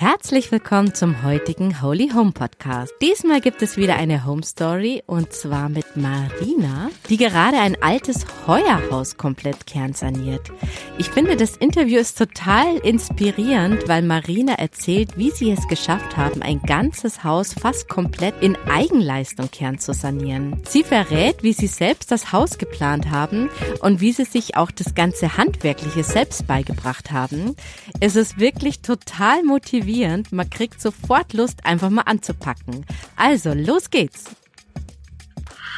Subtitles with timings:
[0.00, 2.94] Herzlich willkommen zum heutigen Holy Home Podcast.
[3.02, 8.24] Diesmal gibt es wieder eine Home Story und zwar mit Marina, die gerade ein altes
[8.46, 10.52] Heuerhaus komplett kernsaniert.
[10.98, 16.42] Ich finde, das Interview ist total inspirierend, weil Marina erzählt, wie sie es geschafft haben,
[16.42, 20.62] ein ganzes Haus fast komplett in Eigenleistung kern zu sanieren.
[20.68, 24.94] Sie verrät, wie sie selbst das Haus geplant haben und wie sie sich auch das
[24.94, 27.56] ganze Handwerkliche selbst beigebracht haben.
[27.98, 30.32] Es ist wirklich total motivierend motivierend.
[30.32, 32.84] Man kriegt sofort Lust, einfach mal anzupacken.
[33.16, 34.24] Also, los geht's.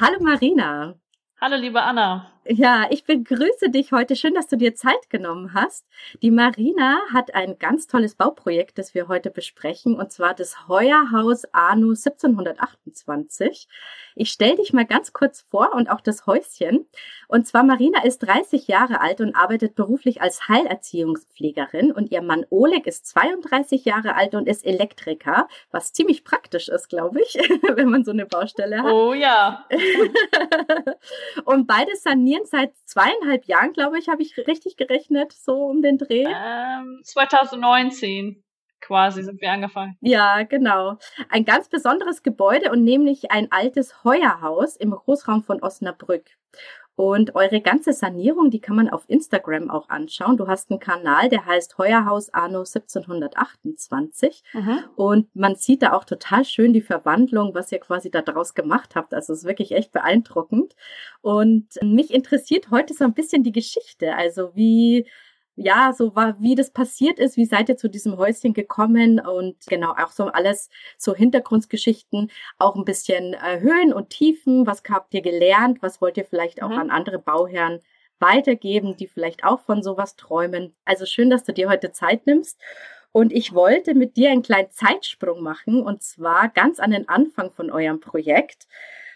[0.01, 0.95] Hallo Marina.
[1.41, 2.27] Hallo liebe Anna.
[2.47, 4.17] Ja, ich begrüße dich heute.
[4.17, 5.85] Schön, dass du dir Zeit genommen hast.
[6.23, 11.45] Die Marina hat ein ganz tolles Bauprojekt, das wir heute besprechen, und zwar das Heuerhaus
[11.53, 13.69] Arno 1728.
[14.17, 16.87] Ich stelle dich mal ganz kurz vor und auch das Häuschen.
[17.29, 22.47] Und zwar Marina ist 30 Jahre alt und arbeitet beruflich als Heilerziehungspflegerin und ihr Mann
[22.49, 27.35] Oleg ist 32 Jahre alt und ist Elektriker, was ziemlich praktisch ist, glaube ich,
[27.75, 28.93] wenn man so eine Baustelle hat.
[28.93, 29.67] Oh ja.
[31.45, 35.99] und beide sanieren seit zweieinhalb Jahren, glaube ich, habe ich richtig gerechnet, so um den
[35.99, 36.27] Dreh.
[36.27, 38.43] Ähm, 2019
[38.81, 39.97] quasi sind wir angefangen.
[40.01, 40.99] Ja, genau.
[41.29, 46.25] Ein ganz besonderes Gebäude und nämlich ein altes Heuerhaus im Großraum von Osnabrück.
[47.01, 50.37] Und eure ganze Sanierung, die kann man auf Instagram auch anschauen.
[50.37, 54.43] Du hast einen Kanal, der heißt Heuerhaus Arno 1728.
[54.53, 54.85] Mhm.
[54.97, 58.97] Und man sieht da auch total schön die Verwandlung, was ihr quasi da draus gemacht
[58.97, 59.15] habt.
[59.15, 60.77] Also es ist wirklich echt beeindruckend.
[61.23, 64.15] Und mich interessiert heute so ein bisschen die Geschichte.
[64.15, 65.09] Also wie
[65.57, 69.57] ja, so war, wie das passiert ist, wie seid ihr zu diesem Häuschen gekommen und
[69.67, 75.13] genau auch so alles, so Hintergrundgeschichten, auch ein bisschen äh, Höhen und Tiefen, was habt
[75.15, 76.79] ihr gelernt, was wollt ihr vielleicht auch mhm.
[76.79, 77.81] an andere Bauherren
[78.21, 80.75] weitergeben, die vielleicht auch von sowas träumen.
[80.85, 82.61] Also schön, dass du dir heute Zeit nimmst.
[83.13, 87.51] Und ich wollte mit dir einen kleinen Zeitsprung machen und zwar ganz an den Anfang
[87.51, 88.69] von eurem Projekt.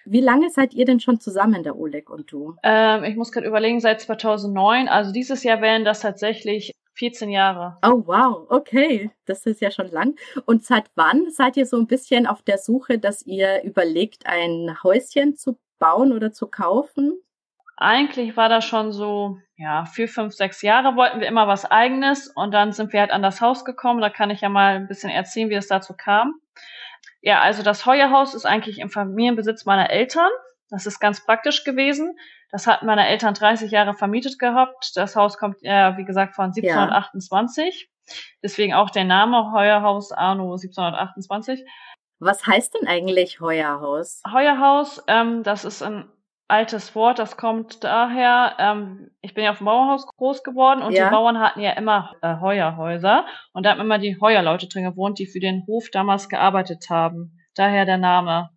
[0.05, 2.57] Wie lange seid ihr denn schon zusammen, der Oleg und du?
[2.63, 4.89] Ähm, ich muss gerade überlegen, seit 2009.
[4.89, 7.79] Also dieses Jahr wären das tatsächlich 14 Jahre.
[7.83, 9.11] Oh, wow, okay.
[9.27, 10.17] Das ist ja schon lang.
[10.47, 14.77] Und seit wann seid ihr so ein bisschen auf der Suche, dass ihr überlegt, ein
[14.83, 17.19] Häuschen zu bauen oder zu kaufen?
[17.77, 22.29] Eigentlich war das schon so, ja, vier, fünf, sechs Jahre wollten wir immer was eigenes
[22.29, 24.01] und dann sind wir halt an das Haus gekommen.
[24.01, 26.35] Da kann ich ja mal ein bisschen erzählen, wie es dazu kam.
[27.25, 30.29] Ja, also das Heuerhaus ist eigentlich im Familienbesitz meiner Eltern.
[30.69, 32.19] Das ist ganz praktisch gewesen.
[32.51, 34.93] Das hatten meine Eltern 30 Jahre vermietet gehabt.
[34.95, 37.89] Das Haus kommt ja, wie gesagt, von 1728.
[37.89, 38.15] Ja.
[38.43, 41.65] Deswegen auch der Name Heuerhaus Arno 1728.
[42.19, 44.23] Was heißt denn eigentlich Heuerhaus?
[44.31, 46.07] Heuerhaus, ähm, das ist ein
[46.55, 50.93] altes Wort, das kommt daher, ähm, ich bin ja auf dem Bauernhaus groß geworden und
[50.93, 51.07] ja.
[51.09, 55.19] die Bauern hatten ja immer äh, Heuerhäuser und da haben immer die Heuerleute drin gewohnt,
[55.19, 57.41] die für den Hof damals gearbeitet haben.
[57.57, 58.51] Daher der Name.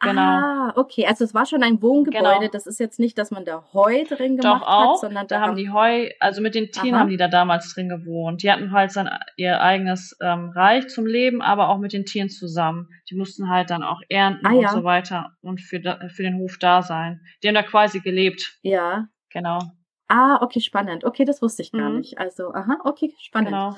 [0.00, 0.20] Genau.
[0.20, 1.06] Ah, okay.
[1.06, 2.38] Also es war schon ein Wohngebäude.
[2.38, 2.50] Genau.
[2.52, 5.38] Das ist jetzt nicht, dass man da Heu drin gemacht Doch auch, hat, sondern da,
[5.38, 7.00] da haben die Heu, also mit den Tieren Aha.
[7.00, 8.42] haben die da damals drin gewohnt.
[8.42, 12.28] Die hatten halt sein, ihr eigenes ähm, Reich zum Leben, aber auch mit den Tieren
[12.28, 12.88] zusammen.
[13.10, 14.68] Die mussten halt dann auch ernten ah, und ja.
[14.70, 15.80] so weiter und für,
[16.14, 17.20] für den Hof da sein.
[17.42, 18.58] Die haben da quasi gelebt.
[18.62, 19.08] Ja.
[19.30, 19.60] Genau.
[20.08, 21.04] Ah, okay, spannend.
[21.04, 21.98] Okay, das wusste ich gar mhm.
[21.98, 22.18] nicht.
[22.18, 23.50] Also, aha, okay, spannend.
[23.50, 23.76] Genau.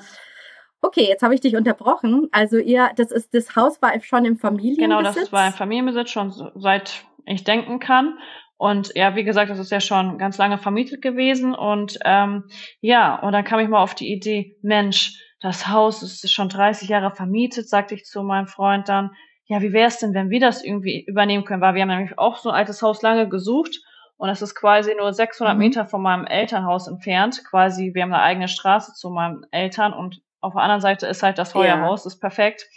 [0.81, 2.27] Okay, jetzt habe ich dich unterbrochen.
[2.31, 4.81] Also ihr, das ist, das Haus war schon im Familienbesitz?
[4.81, 8.17] Genau, das war im Familienbesitz schon seit ich denken kann.
[8.57, 11.53] Und ja, wie gesagt, das ist ja schon ganz lange vermietet gewesen.
[11.53, 12.45] Und ähm,
[12.79, 16.87] ja, und dann kam ich mal auf die Idee, Mensch, das Haus ist schon 30
[16.87, 19.11] Jahre vermietet, sagte ich zu meinem Freund dann.
[19.45, 21.61] Ja, wie wäre es denn, wenn wir das irgendwie übernehmen können?
[21.61, 23.79] Weil wir haben nämlich auch so ein altes Haus lange gesucht.
[24.17, 25.59] Und das ist quasi nur 600 mhm.
[25.59, 27.43] Meter von meinem Elternhaus entfernt.
[27.49, 31.23] Quasi, wir haben eine eigene Straße zu meinen Eltern und auf der anderen Seite ist
[31.23, 32.09] halt das Heuerhaus, ja.
[32.09, 32.67] ist perfekt.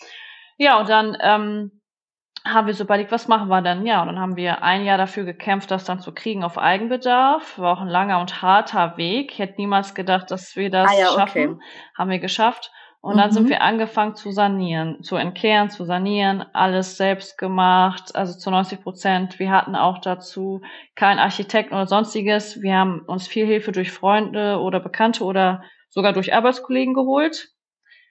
[0.59, 1.81] Ja, und dann ähm,
[2.45, 3.87] haben wir so überlegt, was machen wir denn?
[3.87, 7.59] Ja, und dann haben wir ein Jahr dafür gekämpft, das dann zu kriegen auf Eigenbedarf.
[7.59, 9.33] War auch ein langer und harter Weg.
[9.33, 11.55] Ich hätte niemals gedacht, dass wir das ah, ja, schaffen.
[11.55, 11.65] Okay.
[11.97, 12.71] Haben wir geschafft.
[13.01, 13.19] Und mhm.
[13.19, 13.49] dann sind mhm.
[13.49, 19.39] wir angefangen zu sanieren, zu entkehren, zu sanieren, alles selbst gemacht, also zu 90 Prozent.
[19.39, 20.63] Wir hatten auch dazu
[20.95, 22.63] keinen Architekten oder sonstiges.
[22.63, 27.54] Wir haben uns viel Hilfe durch Freunde oder Bekannte oder sogar durch Arbeitskollegen geholt.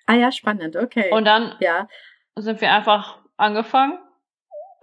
[0.06, 1.12] Ah ja, spannend, okay.
[1.12, 1.88] Und dann ja.
[2.36, 4.00] sind wir einfach angefangen.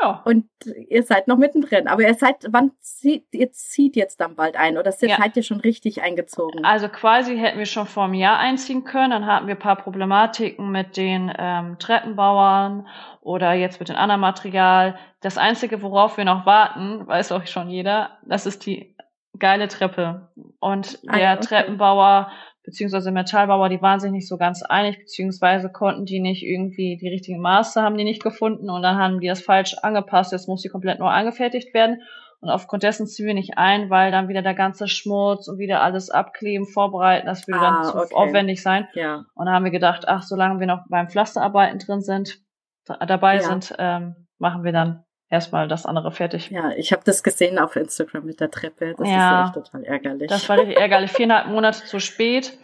[0.00, 0.22] Ja.
[0.24, 0.46] Und
[0.88, 1.86] ihr seid noch mittendrin.
[1.86, 4.78] Aber ihr seid, wann zieht, ihr zieht jetzt dann bald ein?
[4.78, 5.18] Oder seid ja.
[5.34, 6.64] ihr schon richtig eingezogen?
[6.64, 9.10] Also quasi hätten wir schon vor einem Jahr einziehen können.
[9.10, 12.88] Dann hatten wir ein paar Problematiken mit den ähm, Treppenbauern
[13.20, 14.98] oder jetzt mit dem anderen Material.
[15.20, 18.96] Das Einzige, worauf wir noch warten, weiß auch schon jeder, das ist die
[19.38, 20.30] geile Treppe.
[20.60, 21.46] Und ah der ah, okay.
[21.46, 22.30] Treppenbauer
[22.70, 27.08] beziehungsweise Metallbauer, die waren sich nicht so ganz einig, beziehungsweise konnten die nicht irgendwie die
[27.08, 30.32] richtigen Maße haben die nicht gefunden und dann haben die das falsch angepasst.
[30.32, 32.02] Jetzt muss die komplett neu angefertigt werden.
[32.40, 35.82] Und aufgrund dessen ziehen wir nicht ein, weil dann wieder der ganze Schmutz und wieder
[35.82, 38.14] alles abkleben, vorbereiten, das würde ah, dann zu okay.
[38.14, 38.88] aufwendig sein.
[38.94, 39.26] Ja.
[39.34, 42.40] Und da haben wir gedacht, ach, solange wir noch beim Pflasterarbeiten drin sind,
[42.86, 43.42] dabei ja.
[43.42, 46.50] sind, ähm, machen wir dann erstmal das andere fertig.
[46.50, 48.94] Ja, ich habe das gesehen auf Instagram mit der Treppe.
[48.98, 50.28] Das ja, ist echt total ärgerlich.
[50.28, 51.12] Das war richtig ärgerlich.
[51.12, 52.58] Viereinhalb Monate zu spät.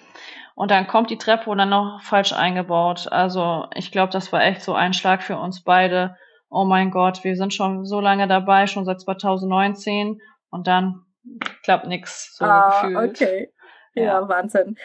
[0.54, 3.08] Und dann kommt die Treppe und dann noch falsch eingebaut.
[3.10, 6.16] Also ich glaube, das war echt so ein Schlag für uns beide.
[6.48, 10.20] Oh mein Gott, wir sind schon so lange dabei, schon seit 2019
[10.50, 11.02] und dann
[11.62, 13.10] klappt nichts so ah, gefühlt.
[13.10, 13.52] Okay.
[14.04, 14.76] Ja, Wahnsinn.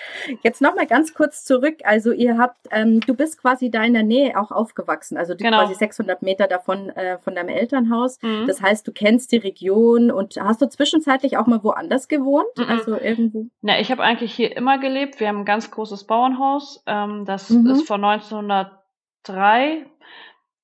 [0.41, 1.79] Jetzt nochmal ganz kurz zurück.
[1.83, 5.59] Also ihr habt, ähm, du bist quasi da in der Nähe auch aufgewachsen, also genau.
[5.59, 8.21] quasi 600 Meter davon äh, von deinem Elternhaus.
[8.21, 8.47] Mhm.
[8.47, 12.57] Das heißt, du kennst die Region und hast du zwischenzeitlich auch mal woanders gewohnt?
[12.57, 12.65] Mhm.
[12.69, 13.47] Also irgendwo?
[13.61, 15.19] Na, ich habe eigentlich hier immer gelebt.
[15.19, 16.83] Wir haben ein ganz großes Bauernhaus.
[16.87, 17.67] Ähm, das mhm.
[17.67, 19.85] ist von 1903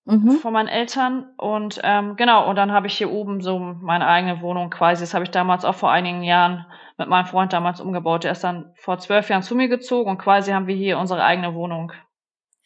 [0.08, 0.32] mhm.
[0.32, 1.28] von meinen Eltern.
[1.38, 5.04] Und ähm, genau, und dann habe ich hier oben so meine eigene Wohnung quasi.
[5.04, 6.66] Das habe ich damals auch vor einigen Jahren
[6.98, 8.24] mit meinem Freund damals umgebaut.
[8.24, 11.24] Der ist dann vor zwölf Jahren zu mir gezogen und quasi haben wir hier unsere
[11.24, 11.92] eigene Wohnung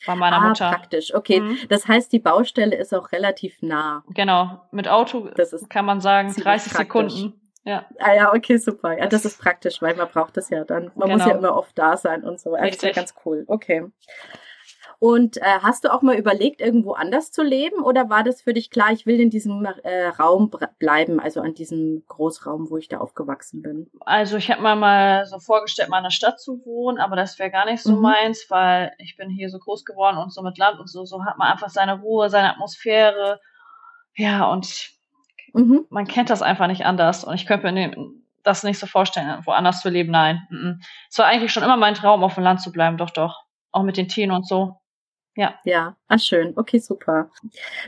[0.05, 0.69] bei meiner ah, Mutter.
[0.69, 1.13] praktisch.
[1.13, 1.57] Okay, mhm.
[1.69, 4.03] das heißt, die Baustelle ist auch relativ nah.
[4.09, 6.77] Genau, mit Auto das ist kann man sagen 30 praktisch.
[6.77, 7.41] Sekunden.
[7.63, 7.85] Ja.
[7.99, 8.97] Ah ja, okay, super.
[8.97, 10.91] Ja, das ist praktisch, weil man braucht das ja dann.
[10.95, 11.17] Man genau.
[11.17, 12.55] muss ja immer oft da sein und so.
[12.55, 13.43] Das ist ja ganz cool.
[13.47, 13.85] Okay.
[15.03, 18.53] Und äh, hast du auch mal überlegt, irgendwo anders zu leben oder war das für
[18.53, 22.87] dich klar, ich will in diesem äh, Raum bleiben, also an diesem Großraum, wo ich
[22.87, 23.89] da aufgewachsen bin?
[24.01, 27.39] Also ich habe mir mal so vorgestellt, mal in der Stadt zu wohnen, aber das
[27.39, 28.01] wäre gar nicht so mhm.
[28.03, 31.25] meins, weil ich bin hier so groß geworden und so mit Land und so, so
[31.25, 33.39] hat man einfach seine Ruhe, seine Atmosphäre.
[34.13, 34.91] Ja, und
[35.53, 35.87] mhm.
[35.89, 37.91] man kennt das einfach nicht anders und ich könnte mir
[38.43, 40.11] das nicht so vorstellen, woanders zu leben.
[40.11, 40.79] Nein.
[41.09, 43.45] Es war eigentlich schon immer mein Traum, auf dem Land zu bleiben, doch, doch.
[43.71, 44.80] Auch mit den Tieren und so.
[45.35, 45.55] Ja.
[45.63, 46.53] Ja, ah, schön.
[46.57, 47.29] Okay, super.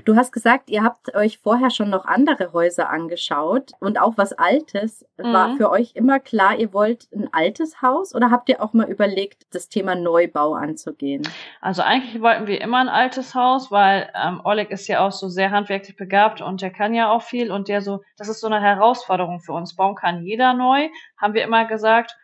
[0.05, 4.31] Du hast gesagt, ihr habt euch vorher schon noch andere Häuser angeschaut und auch was
[4.31, 5.05] Altes.
[5.17, 5.33] Mhm.
[5.33, 8.89] War für euch immer klar, ihr wollt ein altes Haus oder habt ihr auch mal
[8.89, 11.27] überlegt, das Thema Neubau anzugehen?
[11.59, 15.27] Also eigentlich wollten wir immer ein altes Haus, weil ähm, Oleg ist ja auch so
[15.27, 18.47] sehr handwerklich begabt und der kann ja auch viel und der so, das ist so
[18.47, 19.75] eine Herausforderung für uns.
[19.75, 20.87] Bauen kann jeder neu,
[21.17, 22.15] haben wir immer gesagt.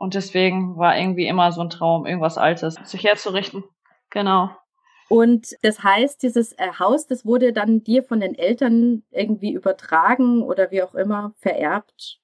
[0.00, 3.64] Und deswegen war irgendwie immer so ein Traum, irgendwas Altes sich herzurichten.
[4.18, 4.50] Genau.
[5.08, 10.42] Und das heißt, dieses äh, Haus, das wurde dann dir von den Eltern irgendwie übertragen
[10.42, 12.18] oder wie auch immer vererbt?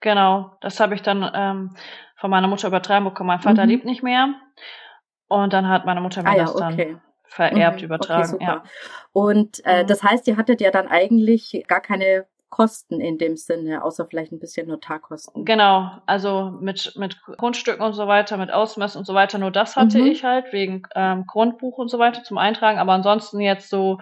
[0.00, 1.74] Genau, das habe ich dann ähm,
[2.16, 3.28] von meiner Mutter übertragen bekommen.
[3.28, 3.70] Mein Vater mhm.
[3.70, 4.34] lebt nicht mehr.
[5.26, 6.86] Und dann hat meine Mutter mir ah, das ja, okay.
[6.90, 7.86] dann vererbt, mhm.
[7.86, 8.34] übertragen.
[8.34, 8.62] Okay, ja.
[9.12, 9.86] Und äh, mhm.
[9.86, 14.32] das heißt, ihr hattet ja dann eigentlich gar keine Kosten in dem Sinne, außer vielleicht
[14.32, 15.44] ein bisschen Notarkosten.
[15.44, 19.76] Genau, also mit, mit Grundstücken und so weiter, mit Ausmessen und so weiter, nur das
[19.76, 20.06] hatte mhm.
[20.06, 23.98] ich halt wegen ähm, Grundbuch und so weiter zum Eintragen, aber ansonsten jetzt so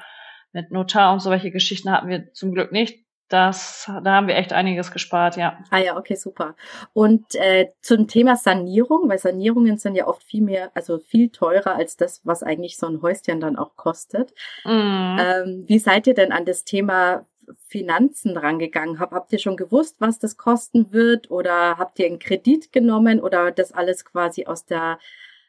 [0.53, 3.07] mit Notar und so welche Geschichten hatten wir zum Glück nicht.
[3.29, 5.59] Das, da haben wir echt einiges gespart, ja.
[5.71, 6.55] Ah ja, okay, super.
[6.93, 11.75] Und äh, zum Thema Sanierung, weil Sanierungen sind ja oft viel mehr, also viel teurer
[11.75, 14.33] als das, was eigentlich so ein Häuschen dann auch kostet.
[14.65, 15.19] Mhm.
[15.19, 17.27] Ähm, wie seid ihr denn an das Thema
[17.69, 19.13] Finanzen rangegangen habt?
[19.13, 23.51] Habt ihr schon gewusst, was das kosten wird oder habt ihr einen Kredit genommen oder
[23.51, 24.99] das alles quasi aus der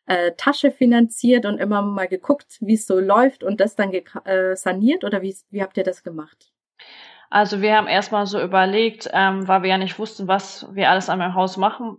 [0.06, 4.56] äh, Tasche finanziert und immer mal geguckt, wie es so läuft und das dann äh,
[4.56, 6.52] saniert oder wie, wie habt ihr das gemacht?
[7.30, 11.10] Also wir haben erstmal so überlegt, ähm, weil wir ja nicht wussten, was wir alles
[11.10, 11.98] an meinem Haus machen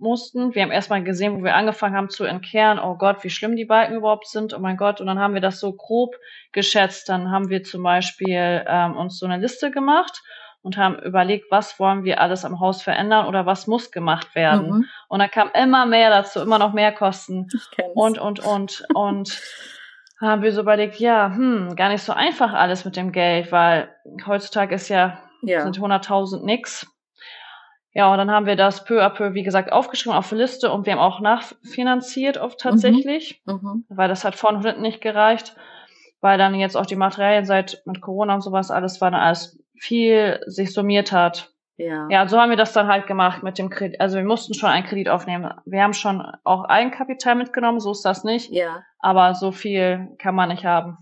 [0.00, 0.54] mussten.
[0.54, 3.64] Wir haben erstmal gesehen, wo wir angefangen haben zu entkehren, oh Gott, wie schlimm die
[3.64, 5.00] Balken überhaupt sind, oh mein Gott.
[5.00, 6.16] Und dann haben wir das so grob
[6.52, 7.08] geschätzt.
[7.08, 10.22] Dann haben wir zum Beispiel ähm, uns so eine Liste gemacht
[10.62, 14.70] und haben überlegt, was wollen wir alles am Haus verändern oder was muss gemacht werden.
[14.70, 14.84] Mhm.
[15.08, 17.48] Und dann kam immer mehr dazu, immer noch mehr Kosten.
[17.94, 19.40] Und, und, und, und
[20.20, 23.94] haben wir so überlegt, ja, hm, gar nicht so einfach alles mit dem Geld, weil
[24.26, 25.62] heutzutage ist ja, ja.
[25.62, 26.86] sind 100.000 nix.
[27.92, 30.70] Ja, und dann haben wir das peu à peu, wie gesagt, aufgeschrieben auf die Liste
[30.70, 33.54] und wir haben auch nachfinanziert oft tatsächlich, mhm.
[33.62, 33.84] Mhm.
[33.88, 35.56] weil das hat vorne und hinten nicht gereicht,
[36.20, 39.58] weil dann jetzt auch die Materialien seit mit Corona und sowas alles war dann alles
[39.76, 41.52] viel sich summiert hat.
[41.80, 42.06] Ja.
[42.10, 44.00] Ja, so haben wir das dann halt gemacht mit dem Kredit.
[44.00, 45.50] Also wir mussten schon einen Kredit aufnehmen.
[45.64, 48.50] Wir haben schon auch Eigenkapital mitgenommen, so ist das nicht.
[48.50, 48.84] Ja.
[48.98, 50.98] Aber so viel kann man nicht haben.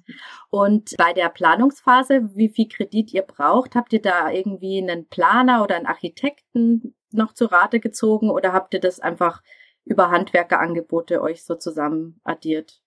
[0.50, 5.64] Und bei der Planungsphase, wie viel Kredit ihr braucht, habt ihr da irgendwie einen Planer
[5.64, 9.42] oder einen Architekten noch zu Rate gezogen oder habt ihr das einfach
[9.84, 12.80] über Handwerkerangebote euch so zusammen addiert?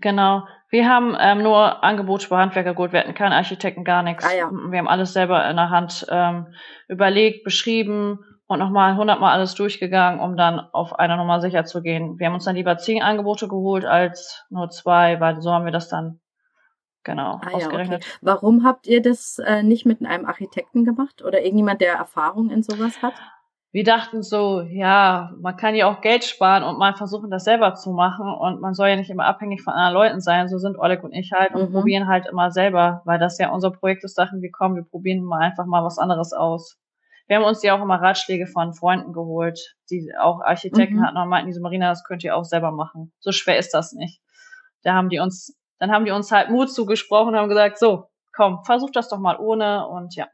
[0.00, 0.46] Genau.
[0.70, 2.92] Wir haben ähm, nur Angebote bei Handwerker geholt.
[2.92, 4.24] Wir hatten keinen Architekten, gar nichts.
[4.24, 4.50] Ah, ja.
[4.50, 6.54] Wir haben alles selber in der Hand ähm,
[6.88, 12.18] überlegt, beschrieben und nochmal hundertmal alles durchgegangen, um dann auf einer Nummer sicher zu gehen.
[12.18, 15.72] Wir haben uns dann lieber zehn Angebote geholt als nur zwei, weil so haben wir
[15.72, 16.20] das dann
[17.04, 18.04] genau ah, ausgerechnet.
[18.04, 18.18] Ja, okay.
[18.22, 22.62] Warum habt ihr das äh, nicht mit einem Architekten gemacht oder irgendjemand, der Erfahrung in
[22.62, 23.14] sowas hat?
[23.72, 27.74] Wir dachten so, ja, man kann ja auch Geld sparen und mal versuchen, das selber
[27.74, 30.48] zu machen und man soll ja nicht immer abhängig von anderen Leuten sein.
[30.48, 31.72] So sind Oleg und ich halt und mhm.
[31.72, 35.24] probieren halt immer selber, weil das ja unser Projekt ist, dachten wir, komm, wir probieren
[35.24, 36.76] mal einfach mal was anderes aus.
[37.26, 41.06] Wir haben uns ja auch immer Ratschläge von Freunden geholt, die auch Architekten mhm.
[41.06, 43.10] hatten und meinten, diese Marina, das könnt ihr auch selber machen.
[43.20, 44.20] So schwer ist das nicht.
[44.82, 48.10] Da haben die uns, dann haben die uns halt Mut zugesprochen und haben gesagt, so,
[48.34, 50.26] komm, versuch das doch mal ohne und ja.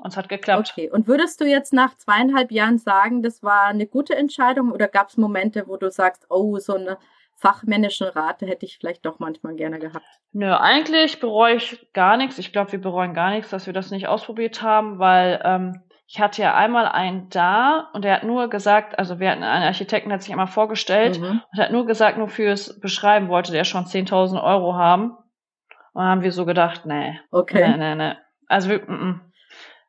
[0.00, 0.72] Und es hat geklappt.
[0.72, 0.90] Okay.
[0.90, 5.08] Und würdest du jetzt nach zweieinhalb Jahren sagen, das war eine gute Entscheidung oder gab
[5.08, 6.98] es Momente, wo du sagst, oh, so eine
[7.36, 10.06] fachmännischen Rate hätte ich vielleicht doch manchmal gerne gehabt?
[10.32, 12.38] Nö, eigentlich bereue ich gar nichts.
[12.38, 16.20] Ich glaube, wir bereuen gar nichts, dass wir das nicht ausprobiert haben, weil ähm, ich
[16.20, 20.12] hatte ja einmal einen da und der hat nur gesagt, also wir hatten einen Architekten,
[20.12, 21.42] hat sich einmal vorgestellt mhm.
[21.52, 25.12] und hat nur gesagt, nur fürs Beschreiben wollte der schon 10.000 Euro haben.
[25.94, 27.18] Und dann haben wir so gedacht, nee.
[27.30, 27.66] Okay.
[27.66, 28.14] Nee, nee, nee.
[28.46, 29.31] Also wir, mm, mm.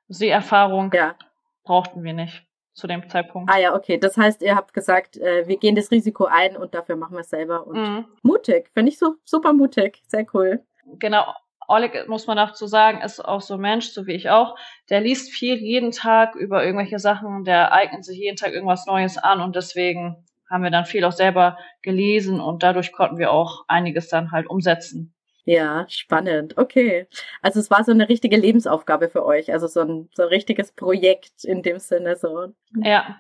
[0.08, 1.16] Seherfahrung ja.
[1.64, 3.52] brauchten wir nicht zu dem Zeitpunkt.
[3.52, 3.98] Ah ja, okay.
[3.98, 7.22] Das heißt, ihr habt gesagt, äh, wir gehen das Risiko ein und dafür machen wir
[7.22, 7.68] es selber.
[7.68, 8.06] Und mhm.
[8.24, 10.02] mutig, finde ich so super mutig.
[10.08, 10.64] Sehr cool.
[11.00, 11.26] Genau.
[11.68, 14.56] Oleg, muss man dazu sagen, ist auch so ein Mensch, so wie ich auch.
[14.90, 19.18] Der liest viel jeden Tag über irgendwelche Sachen, der eignet sich jeden Tag irgendwas Neues
[19.18, 23.64] an und deswegen haben wir dann viel auch selber gelesen und dadurch konnten wir auch
[23.68, 25.16] einiges dann halt umsetzen.
[25.46, 26.58] Ja, spannend.
[26.58, 27.08] Okay.
[27.42, 30.72] Also es war so eine richtige Lebensaufgabe für euch, also so ein, so ein richtiges
[30.72, 32.54] Projekt in dem Sinne so.
[32.76, 33.20] Ja,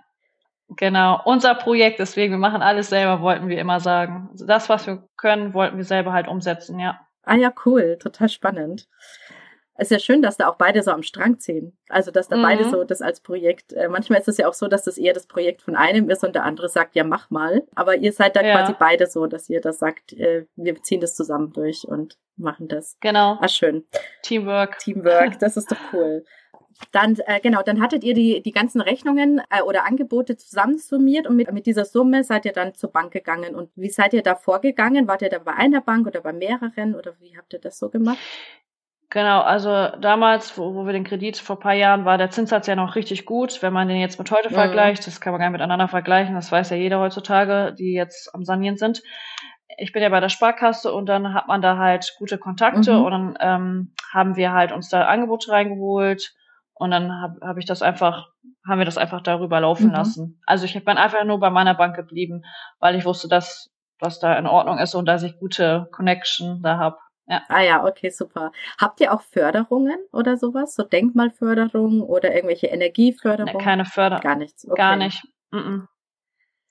[0.69, 1.21] genau.
[1.25, 4.29] Unser Projekt, deswegen, wir machen alles selber, wollten wir immer sagen.
[4.31, 6.99] Also das, was wir können, wollten wir selber halt umsetzen, ja.
[7.23, 7.97] Ah ja, cool.
[8.01, 8.87] Total spannend.
[9.75, 11.75] Es ist ja schön, dass da auch beide so am Strang ziehen.
[11.89, 12.43] Also, dass da mhm.
[12.43, 15.13] beide so das als Projekt, äh, manchmal ist es ja auch so, dass das eher
[15.13, 17.63] das Projekt von einem ist und der andere sagt, ja, mach mal.
[17.73, 18.55] Aber ihr seid da ja.
[18.55, 22.67] quasi beide so, dass ihr das sagt, äh, wir ziehen das zusammen durch und machen
[22.67, 22.97] das.
[22.99, 23.37] Genau.
[23.41, 23.85] Ah, schön.
[24.21, 24.77] Teamwork.
[24.79, 26.23] Teamwork, das ist doch cool.
[26.91, 31.35] Dann, äh, genau, dann hattet ihr die, die ganzen Rechnungen äh, oder Angebote zusammensummiert und
[31.35, 33.55] mit, mit dieser Summe seid ihr dann zur Bank gegangen.
[33.55, 35.07] Und wie seid ihr da vorgegangen?
[35.07, 37.89] Wart ihr da bei einer Bank oder bei mehreren oder wie habt ihr das so
[37.89, 38.17] gemacht?
[39.13, 42.75] Genau, also damals, wo, wo wir den Kredit vor paar Jahren war der Zinssatz ja
[42.75, 43.61] noch richtig gut.
[43.61, 44.55] Wenn man den jetzt mit heute mhm.
[44.55, 48.33] vergleicht, das kann man gar nicht miteinander vergleichen, das weiß ja jeder heutzutage, die jetzt
[48.33, 49.03] am Sanieren sind.
[49.77, 53.05] Ich bin ja bei der Sparkasse und dann hat man da halt gute Kontakte mhm.
[53.05, 56.33] und dann ähm, haben wir halt uns da Angebote reingeholt
[56.73, 58.29] und dann habe hab ich das einfach,
[58.67, 59.93] haben wir das einfach darüber laufen mhm.
[59.93, 60.41] lassen.
[60.47, 62.41] Also ich bin einfach nur bei meiner Bank geblieben,
[62.79, 66.79] weil ich wusste, dass was da in Ordnung ist und dass ich gute Connection da
[66.79, 66.97] habe.
[67.27, 67.41] Ja.
[67.47, 68.51] Ah ja, okay, super.
[68.77, 70.75] Habt ihr auch Förderungen oder sowas?
[70.75, 73.55] So Denkmalförderung oder irgendwelche Energieförderung?
[73.55, 74.23] Nee, keine Förderung.
[74.23, 74.65] Gar nichts.
[74.65, 74.75] Okay.
[74.75, 75.23] Gar nicht.
[75.51, 75.87] Mm -mm.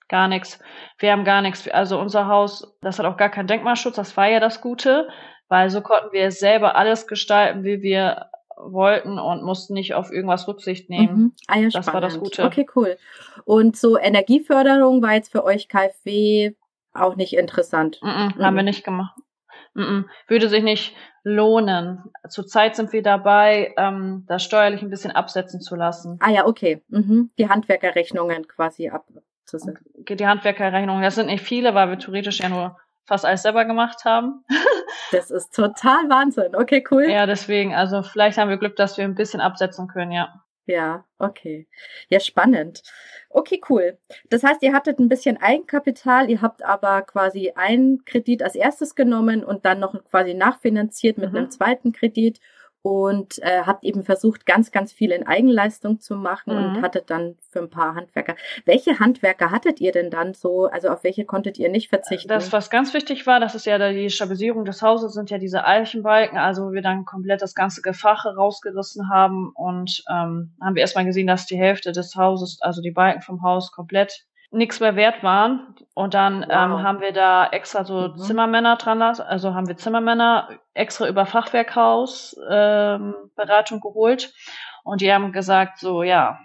[0.09, 0.59] Gar nichts.
[0.99, 1.67] Wir haben gar nichts.
[1.69, 3.97] Also unser Haus, das hat auch gar keinen Denkmalschutz.
[3.97, 5.09] Das war ja das Gute,
[5.49, 10.47] weil so konnten wir selber alles gestalten, wie wir wollten und mussten nicht auf irgendwas
[10.47, 11.15] Rücksicht nehmen.
[11.15, 11.33] Mhm.
[11.49, 11.95] Ah ja, das spannend.
[11.95, 12.45] war das Gute.
[12.45, 12.99] Okay, cool.
[13.45, 16.53] Und so Energieförderung war jetzt für euch KfW
[16.93, 17.99] auch nicht interessant.
[18.03, 19.15] Mm haben wir nicht gemacht.
[19.75, 22.05] Mm würde sich nicht lohnen.
[22.29, 26.19] Zurzeit sind wir dabei, ähm, das steuerlich ein bisschen absetzen zu lassen.
[26.21, 26.83] Ah ja, okay.
[26.89, 27.31] Mhm.
[27.39, 29.79] Die Handwerkerrechnungen quasi abzusetzen.
[30.09, 34.05] Die Handwerkerrechnungen, das sind nicht viele, weil wir theoretisch ja nur fast alles selber gemacht
[34.05, 34.45] haben.
[35.13, 36.55] das ist total Wahnsinn.
[36.57, 37.09] Okay, cool.
[37.09, 40.42] Ja, deswegen, also vielleicht haben wir Glück, dass wir ein bisschen absetzen können, ja.
[40.67, 41.67] Ja, okay.
[42.09, 42.83] Ja, spannend.
[43.31, 43.99] Okay, cool.
[44.31, 48.95] Das heißt, ihr hattet ein bisschen Eigenkapital, ihr habt aber quasi einen Kredit als erstes
[48.95, 51.37] genommen und dann noch quasi nachfinanziert mit mhm.
[51.37, 52.39] einem zweiten Kredit
[52.83, 56.65] und äh, habt eben versucht, ganz, ganz viel in Eigenleistung zu machen mhm.
[56.65, 58.35] und hattet dann für ein paar Handwerker.
[58.65, 60.67] Welche Handwerker hattet ihr denn dann so?
[60.67, 62.29] Also auf welche konntet ihr nicht verzichten?
[62.29, 65.65] Das, was ganz wichtig war, das ist ja die Stabilisierung des Hauses, sind ja diese
[65.65, 70.81] Eichenbalken, also wo wir dann komplett das ganze Gefache rausgerissen haben und ähm, haben wir
[70.81, 74.97] erstmal gesehen, dass die Hälfte des Hauses, also die Balken vom Haus komplett nichts mehr
[74.97, 75.75] wert waren.
[75.95, 76.79] Und dann ähm, wow.
[76.79, 78.17] ähm, haben wir da extra so mhm.
[78.19, 84.33] Zimmermänner dran lassen, also haben wir Zimmermänner extra über Fachwerkhaus ähm, Beratung geholt.
[84.85, 86.39] Und die haben gesagt, so, ja,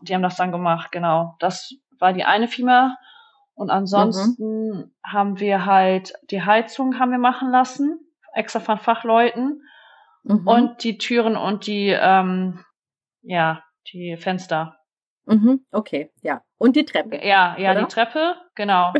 [0.00, 1.36] die haben das dann gemacht, genau.
[1.40, 2.96] Das war die eine Firma.
[3.54, 4.94] Und ansonsten mhm.
[5.04, 7.98] haben wir halt die Heizung haben wir machen lassen,
[8.34, 9.62] extra von Fachleuten.
[10.24, 10.46] Mhm.
[10.46, 12.64] Und die Türen und die, ähm,
[13.22, 14.76] ja, die Fenster.
[15.26, 16.42] Mhm, okay, ja.
[16.56, 17.16] Und die Treppe.
[17.16, 17.82] Ja, ja, oder?
[17.82, 18.92] die Treppe, genau.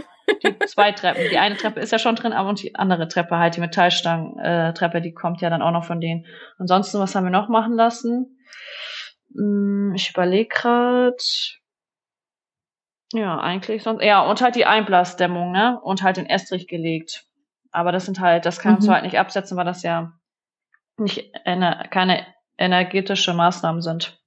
[0.42, 1.22] Die zwei Treppen.
[1.30, 4.98] Die eine Treppe ist ja schon drin, aber und die andere Treppe halt, die Metallstangen-Treppe,
[4.98, 6.26] äh, die kommt ja dann auch noch von denen.
[6.58, 8.38] Ansonsten, was haben wir noch machen lassen?
[9.34, 11.16] Hm, ich überlege gerade.
[13.12, 14.02] Ja, eigentlich sonst.
[14.02, 15.80] Ja, und halt die Einblasdämmung, ne?
[15.80, 17.24] Und halt den Estrich gelegt.
[17.70, 18.86] Aber das sind halt, das kannst mhm.
[18.86, 20.12] du halt nicht absetzen, weil das ja
[20.98, 22.26] nicht eine, keine
[22.58, 24.18] energetische Maßnahmen sind.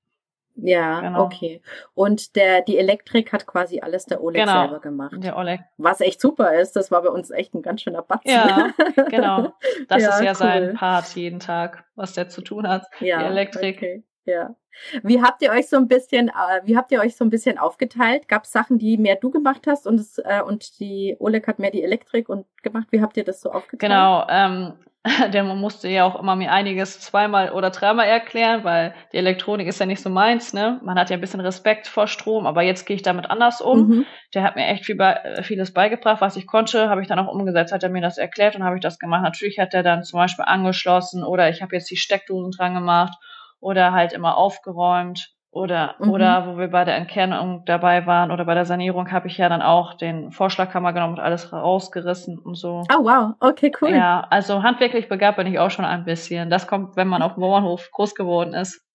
[0.62, 1.24] Ja, genau.
[1.24, 1.62] okay.
[1.94, 5.16] Und der, die Elektrik hat quasi alles der Oleg genau, selber gemacht.
[5.18, 5.62] Der Oleg.
[5.78, 8.32] Was echt super ist, das war bei uns echt ein ganz schöner Batzen.
[8.32, 8.70] Ja,
[9.10, 9.54] genau.
[9.88, 10.36] Das ja, ist ja cool.
[10.36, 12.86] sein Part jeden Tag, was der zu tun hat.
[13.00, 13.78] Ja, die Elektrik.
[13.78, 14.04] Okay.
[14.26, 14.56] Ja.
[15.04, 17.58] Wie habt ihr euch so ein bisschen, äh, wie habt ihr euch so ein bisschen
[17.58, 18.28] aufgeteilt?
[18.28, 21.60] Gab es Sachen, die mehr du gemacht hast und es, äh, und die Oleg hat
[21.60, 22.88] mehr die Elektrik und gemacht?
[22.92, 23.92] Wie habt ihr das so aufgeteilt?
[23.92, 24.74] Genau, ähm,
[25.34, 29.66] denn man musste ja auch immer mir einiges zweimal oder dreimal erklären, weil die Elektronik
[29.68, 30.82] ist ja nicht so meins, ne?
[30.84, 33.88] Man hat ja ein bisschen Respekt vor Strom, aber jetzt gehe ich damit anders um.
[33.88, 34.06] Mhm.
[34.34, 37.20] Der hat mir echt viel be äh, vieles beigebracht, was ich konnte, habe ich dann
[37.20, 39.24] auch umgesetzt, hat er mir das erklärt und habe ich das gemacht.
[39.24, 43.14] Natürlich hat er dann zum Beispiel angeschlossen oder ich habe jetzt die Steckdosen dran gemacht
[43.62, 46.12] oder halt immer aufgeräumt oder, mhm.
[46.12, 49.50] oder wo wir bei der Entkernung dabei waren oder bei der Sanierung habe ich ja
[49.50, 52.84] dann auch den Vorschlagkammer genommen und alles rausgerissen und so.
[52.94, 53.90] Oh wow, okay, cool.
[53.90, 56.50] Ja, also handwerklich begabt bin ich auch schon ein bisschen.
[56.50, 58.86] Das kommt, wenn man auf dem Bauernhof groß geworden ist.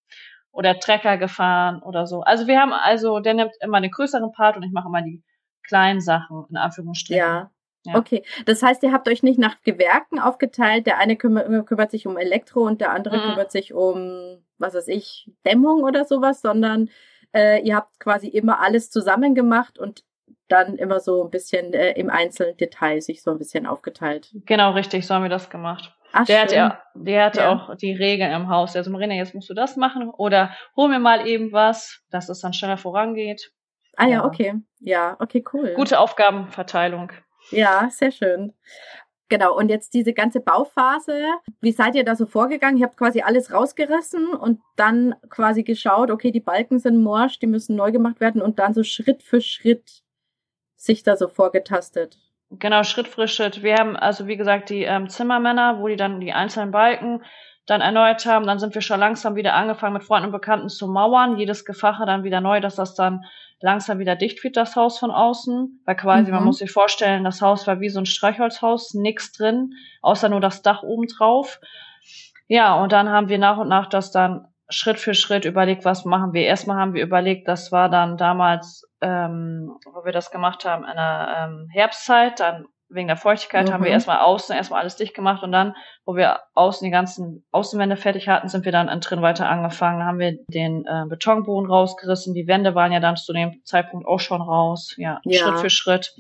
[0.53, 2.21] Oder Trecker gefahren oder so.
[2.21, 5.21] Also wir haben also, der nimmt immer den größeren Part und ich mache immer die
[5.67, 7.19] kleinen Sachen, in Anführungsstrichen.
[7.19, 7.51] Ja.
[7.85, 7.97] Ja.
[7.97, 10.87] Okay, das heißt, ihr habt euch nicht nach Gewerken aufgeteilt.
[10.87, 13.23] Der eine kümmert, kümmert sich um Elektro und der andere mhm.
[13.23, 16.89] kümmert sich um, was weiß ich, Dämmung oder sowas, sondern
[17.35, 20.05] äh, ihr habt quasi immer alles zusammen gemacht und
[20.49, 24.31] dann immer so ein bisschen äh, im einzelnen Detail sich so ein bisschen aufgeteilt.
[24.47, 25.95] Genau, richtig, so haben wir das gemacht.
[26.13, 27.51] Ach, der, hatte, ja, der hatte ja.
[27.51, 28.77] auch die Regeln im Haus.
[28.77, 32.41] Also Marina, jetzt musst du das machen oder hol mir mal eben was, dass es
[32.41, 33.53] dann schneller vorangeht.
[33.97, 34.55] Ah ja, ja okay.
[34.79, 35.75] Ja, okay, cool.
[35.75, 37.11] Gute Aufgabenverteilung.
[37.51, 38.53] Ja, sehr schön.
[39.29, 41.25] Genau, und jetzt diese ganze Bauphase,
[41.61, 42.77] wie seid ihr da so vorgegangen?
[42.77, 47.47] Ihr habt quasi alles rausgerissen und dann quasi geschaut, okay, die Balken sind morsch, die
[47.47, 50.03] müssen neu gemacht werden und dann so Schritt für Schritt
[50.77, 52.19] sich da so vorgetastet.
[52.51, 53.63] Genau, Schritt für Schritt.
[53.63, 57.23] Wir haben also, wie gesagt, die ähm, Zimmermänner, wo die dann die einzelnen Balken
[57.67, 58.47] dann erneuert haben.
[58.47, 61.39] Dann sind wir schon langsam wieder angefangen, mit Freunden und Bekannten zu mauern.
[61.39, 63.25] Jedes Gefache dann wieder neu, dass das dann
[63.61, 65.83] langsam wieder dicht wird, das Haus von außen.
[65.85, 66.37] Weil quasi, mhm.
[66.37, 69.73] man muss sich vorstellen, das Haus war wie so ein Streichholzhaus, nichts drin,
[70.03, 71.61] außer nur das Dach oben drauf.
[72.47, 76.05] Ja, und dann haben wir nach und nach das dann Schritt für Schritt überlegt, was
[76.05, 76.43] machen wir.
[76.43, 80.95] Erstmal haben wir überlegt, das war dann damals, ähm, wo wir das gemacht haben, in
[80.95, 83.73] der ähm, Herbstzeit, dann wegen der Feuchtigkeit mhm.
[83.73, 83.95] haben wir mhm.
[83.95, 88.29] erstmal außen erstmal alles dicht gemacht und dann, wo wir außen die ganzen Außenwände fertig
[88.29, 90.05] hatten, sind wir dann drin weiter angefangen.
[90.05, 92.35] Haben wir den äh, Betonboden rausgerissen.
[92.35, 94.95] Die Wände waren ja dann zu dem Zeitpunkt auch schon raus.
[94.97, 96.15] Ja, ja, Schritt für Schritt.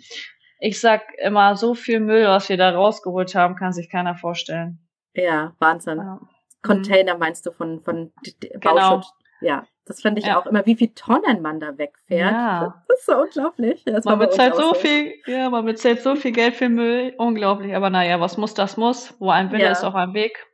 [0.59, 4.79] Ich sag immer, so viel Müll, was wir da rausgeholt haben, kann sich keiner vorstellen.
[5.15, 5.99] Ja, Wahnsinn.
[5.99, 6.21] Ja.
[6.63, 9.03] Container meinst du von, von genau.
[9.41, 9.65] Ja.
[9.87, 10.38] Das finde ich ja.
[10.38, 12.33] auch immer, wie viel Tonnen man da wegfährt.
[12.33, 12.83] Ja.
[12.88, 13.85] Das ist so unglaublich.
[13.85, 17.14] Das man bezahlt so viel, ja, man bezahlt so viel Geld für Müll.
[17.18, 17.77] Unglaublich.
[17.77, 19.14] Aber naja, was muss, das muss.
[19.18, 19.73] Wo ein Wille ja.
[19.73, 20.47] ist auch ein Weg.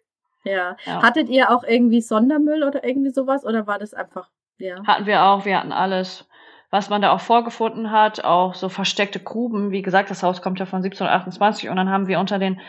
[0.43, 0.77] Ja.
[0.85, 1.03] ja.
[1.03, 3.45] Hattet ihr auch irgendwie Sondermüll oder irgendwie sowas?
[3.45, 4.83] Oder war das einfach, ja?
[4.85, 5.45] Hatten wir auch.
[5.45, 6.27] Wir hatten alles.
[6.73, 9.71] Was man da auch vorgefunden hat, auch so versteckte Gruben.
[9.71, 12.61] Wie gesagt, das Haus kommt ja von 1728 und dann haben wir unter den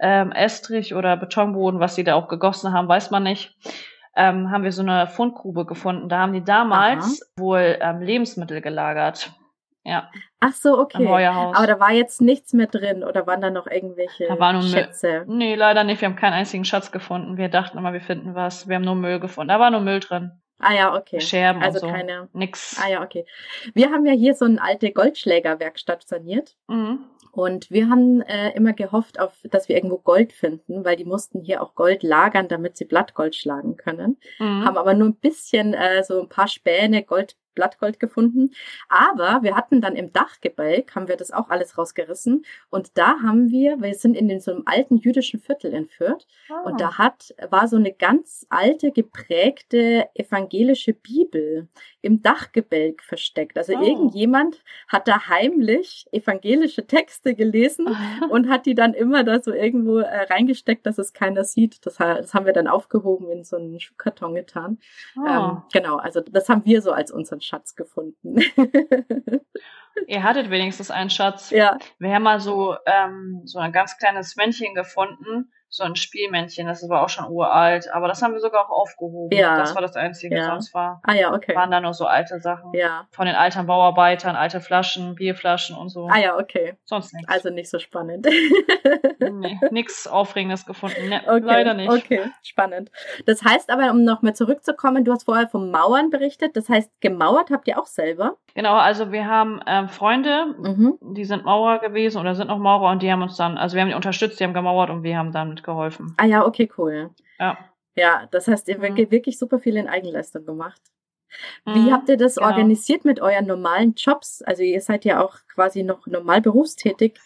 [0.00, 3.54] ähm, Estrich oder Betonboden, was sie da auch gegossen haben, weiß man nicht
[4.16, 6.08] ähm, haben wir so eine Fundgrube gefunden.
[6.08, 7.30] Da haben die damals Aha.
[7.36, 9.32] wohl ähm, Lebensmittel gelagert.
[9.84, 10.10] Ja.
[10.40, 11.06] Ach so, okay.
[11.06, 14.62] Aber da war jetzt nichts mehr drin oder waren da noch irgendwelche da war nur
[14.62, 15.24] Schätze?
[15.26, 15.36] Müll.
[15.36, 16.00] Nee, leider nicht.
[16.00, 17.38] Wir haben keinen einzigen Schatz gefunden.
[17.38, 18.68] Wir dachten immer, wir finden was.
[18.68, 19.48] Wir haben nur Müll gefunden.
[19.48, 20.32] Da war nur Müll drin.
[20.58, 21.20] Ah ja, okay.
[21.20, 21.96] Scherben also und so.
[21.96, 22.28] keine.
[22.34, 22.78] Nix.
[22.82, 23.24] Ah ja, okay.
[23.72, 26.54] Wir haben ja hier so eine alte Goldschlägerwerkstatt saniert.
[26.68, 27.06] Mhm.
[27.32, 31.42] Und wir haben äh, immer gehofft, auf, dass wir irgendwo Gold finden, weil die mussten
[31.42, 34.16] hier auch Gold lagern, damit sie Blattgold schlagen können.
[34.38, 34.64] Mhm.
[34.64, 38.50] Haben aber nur ein bisschen, äh, so ein paar Späne Gold Blattgold gefunden.
[38.88, 42.44] Aber wir hatten dann im Dachgebälk, haben wir das auch alles rausgerissen.
[42.70, 46.26] Und da haben wir, wir sind in so einem alten jüdischen Viertel entführt.
[46.50, 46.68] Oh.
[46.68, 51.68] Und da hat, war so eine ganz alte, geprägte evangelische Bibel
[52.02, 53.58] im Dachgebälk versteckt.
[53.58, 53.82] Also oh.
[53.82, 57.86] irgendjemand hat da heimlich evangelische Texte gelesen
[58.30, 61.84] und hat die dann immer da so irgendwo äh, reingesteckt, dass es keiner sieht.
[61.86, 64.78] Das, das, haben wir dann aufgehoben in so einen Schuhkarton getan.
[65.16, 65.26] Oh.
[65.26, 68.36] Ähm, genau, also das haben wir so als unseren Schatz gefunden.
[70.06, 71.50] Ihr hattet wenigstens einen Schatz.
[71.50, 71.78] Ja.
[71.98, 76.86] Wir haben mal so, ähm, so ein ganz kleines Männchen gefunden so ein Spielmännchen, das
[76.88, 79.36] war auch schon uralt, aber das haben wir sogar auch aufgehoben.
[79.36, 79.56] Ja.
[79.56, 80.46] Das war das Einzige, ja.
[80.46, 81.54] sonst war, ah, ja, okay.
[81.54, 82.72] waren da nur so alte Sachen.
[82.74, 83.06] Ja.
[83.12, 86.08] Von den alten Bauarbeitern, alte Flaschen, Bierflaschen und so.
[86.10, 86.74] Ah ja, okay.
[86.84, 87.28] Sonst nichts.
[87.28, 88.26] Also nicht so spannend.
[89.20, 91.08] nee, nichts Aufregendes gefunden.
[91.08, 91.40] Nee, okay.
[91.40, 91.88] Leider nicht.
[91.88, 92.90] Okay, spannend.
[93.26, 97.50] Das heißt aber, um nochmal zurückzukommen, du hast vorher vom Mauern berichtet, das heißt, gemauert
[97.50, 98.36] habt ihr auch selber?
[98.54, 100.98] Genau, also wir haben ähm, Freunde, mhm.
[101.00, 103.82] die sind Maurer gewesen oder sind noch Maurer und die haben uns dann, also wir
[103.82, 106.14] haben die unterstützt, die haben gemauert und wir haben dann geholfen.
[106.16, 107.10] Ah ja, okay, cool.
[107.38, 107.58] Ja.
[107.96, 109.10] Ja, das heißt, ihr habt mhm.
[109.10, 110.80] wirklich super viel in Eigenleistung gemacht.
[111.64, 112.48] Wie mhm, habt ihr das genau.
[112.48, 114.42] organisiert mit euren normalen Jobs?
[114.42, 117.18] Also ihr seid ja auch quasi noch normal berufstätig.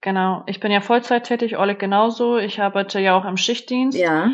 [0.00, 2.36] Genau, ich bin ja Vollzeit tätig, Oleg genauso.
[2.36, 3.98] Ich arbeite ja auch im Schichtdienst.
[3.98, 4.32] Ja.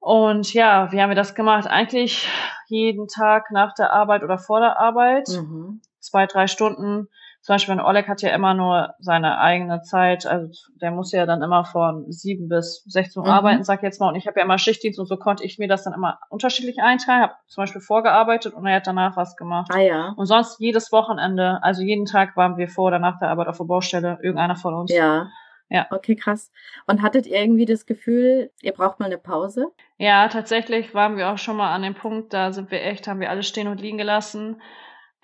[0.00, 1.66] Und ja, wie haben wir das gemacht?
[1.68, 2.28] Eigentlich
[2.68, 5.28] jeden Tag nach der Arbeit oder vor der Arbeit.
[5.28, 5.80] Mhm.
[6.00, 7.08] Zwei, drei Stunden
[7.48, 11.24] zum Beispiel, wenn Oleg hat ja immer nur seine eigene Zeit, also der muss ja
[11.24, 13.32] dann immer von sieben bis 16 Uhr mhm.
[13.32, 15.58] arbeiten, sag ich jetzt mal, und ich habe ja immer Schichtdienst und so konnte ich
[15.58, 19.34] mir das dann immer unterschiedlich einteilen, habe zum Beispiel vorgearbeitet und er hat danach was
[19.34, 19.70] gemacht.
[19.72, 20.12] Ah ja.
[20.18, 23.56] Und sonst jedes Wochenende, also jeden Tag waren wir vor oder nach der Arbeit auf
[23.56, 24.92] der Baustelle, irgendeiner von uns.
[24.92, 25.28] Ja.
[25.70, 25.86] Ja.
[25.90, 26.52] Okay, krass.
[26.86, 29.68] Und hattet ihr irgendwie das Gefühl, ihr braucht mal eine Pause?
[29.96, 33.20] Ja, tatsächlich waren wir auch schon mal an dem Punkt, da sind wir echt, haben
[33.20, 34.60] wir alles stehen und liegen gelassen.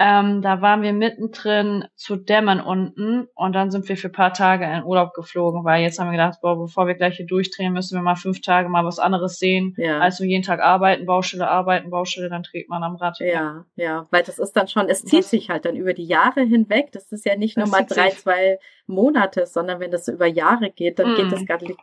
[0.01, 4.65] Ähm, da waren wir mittendrin zu dämmern unten und dann sind wir für paar Tage
[4.65, 7.97] in Urlaub geflogen, weil jetzt haben wir gedacht, boah, bevor wir gleich hier durchdrehen, müssen
[7.97, 10.01] wir mal fünf Tage mal was anderes sehen, ja.
[10.01, 13.19] als wir jeden Tag arbeiten, Baustelle arbeiten, Baustelle, dann dreht man am Rad.
[13.21, 16.07] Ja, ja, weil das ist dann schon, es zieht das, sich halt dann über die
[16.07, 16.91] Jahre hinweg.
[16.91, 20.71] Das ist ja nicht nur mal drei, zwei Monate, sondern wenn das so über Jahre
[20.71, 21.17] geht, dann mm.
[21.17, 21.75] geht das gerade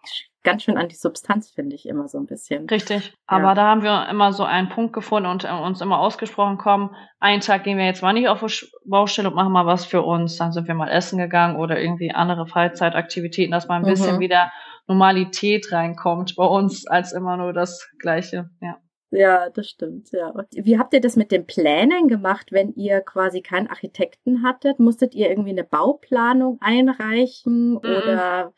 [0.44, 2.68] ganz schön an die Substanz, finde ich immer so ein bisschen.
[2.68, 3.14] Richtig.
[3.26, 3.54] Aber ja.
[3.56, 7.42] da haben wir immer so einen Punkt gefunden und äh, uns immer ausgesprochen, komm, einen
[7.42, 10.38] Tag gehen wir jetzt mal nicht auf die Baustelle und machen mal was für uns.
[10.38, 14.22] Dann sind wir mal essen gegangen oder irgendwie andere Freizeitaktivitäten, dass mal ein bisschen mhm.
[14.22, 14.52] wieder
[14.88, 18.78] Normalität reinkommt bei uns, als immer nur das Gleiche, ja.
[19.12, 20.34] Ja, das stimmt, ja.
[20.52, 24.80] Wie habt ihr das mit den Plänen gemacht, wenn ihr quasi keinen Architekten hattet?
[24.80, 27.78] Musstet ihr irgendwie eine Bauplanung einreichen mhm.
[27.78, 28.54] oder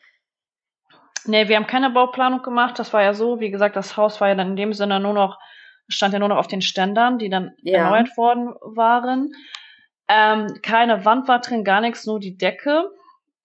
[1.26, 2.78] Nee, wir haben keine Bauplanung gemacht.
[2.78, 5.14] Das war ja so, wie gesagt, das Haus war ja dann in dem Sinne nur
[5.14, 5.38] noch,
[5.88, 7.78] stand ja nur noch auf den Ständern, die dann ja.
[7.78, 9.32] erneuert worden waren.
[10.06, 12.90] Ähm, keine Wand war drin, gar nichts, nur die Decke.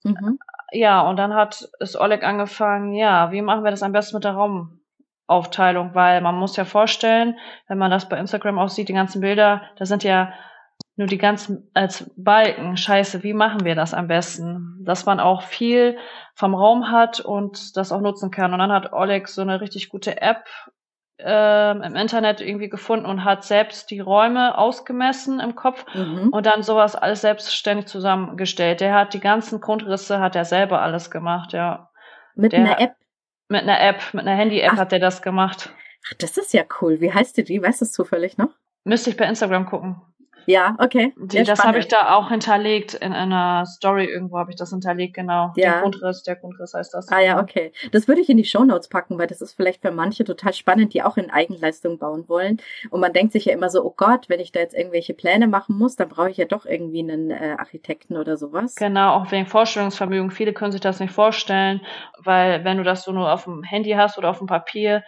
[0.03, 0.39] Mhm.
[0.71, 4.23] Ja, und dann hat es Oleg angefangen, ja, wie machen wir das am besten mit
[4.23, 4.35] der
[5.29, 5.93] Raumaufteilung?
[5.93, 7.37] Weil man muss ja vorstellen,
[7.67, 10.33] wenn man das bei Instagram auch sieht, die ganzen Bilder, da sind ja
[10.95, 12.75] nur die ganzen als Balken.
[12.75, 14.83] Scheiße, wie machen wir das am besten?
[14.83, 15.97] Dass man auch viel
[16.35, 18.53] vom Raum hat und das auch nutzen kann.
[18.53, 20.45] Und dann hat Oleg so eine richtig gute App
[21.21, 26.29] ähm, im Internet irgendwie gefunden und hat selbst die Räume ausgemessen im Kopf mhm.
[26.29, 28.79] und dann sowas alles selbstständig zusammengestellt.
[28.79, 31.89] Der hat die ganzen Grundrisse, hat er selber alles gemacht, ja.
[32.35, 32.95] Mit der, einer App?
[33.49, 35.73] Mit einer App, mit einer Handy-App hat er das gemacht.
[36.07, 37.01] Ach, das ist ja cool.
[37.01, 37.61] Wie heißt die?
[37.61, 38.49] Weißt du es zufällig noch?
[38.83, 40.01] Müsste ich bei Instagram gucken.
[40.49, 41.13] Ja, okay.
[41.15, 45.13] Die, das habe ich da auch hinterlegt in einer Story irgendwo habe ich das hinterlegt,
[45.13, 45.53] genau.
[45.55, 45.73] Ja.
[45.73, 47.07] Der Grundriss, der Grundriss heißt das.
[47.09, 47.71] Ah ja, okay.
[47.91, 50.53] Das würde ich in die Show Notes packen, weil das ist vielleicht für manche total
[50.53, 52.59] spannend, die auch in Eigenleistung bauen wollen.
[52.89, 55.47] Und man denkt sich ja immer so, oh Gott, wenn ich da jetzt irgendwelche Pläne
[55.47, 58.73] machen muss, dann brauche ich ja doch irgendwie einen äh, Architekten oder sowas.
[58.73, 60.31] Genau, auch wegen Vorstellungsvermögen.
[60.31, 61.81] Viele können sich das nicht vorstellen,
[62.17, 65.03] weil wenn du das so nur auf dem Handy hast oder auf dem Papier,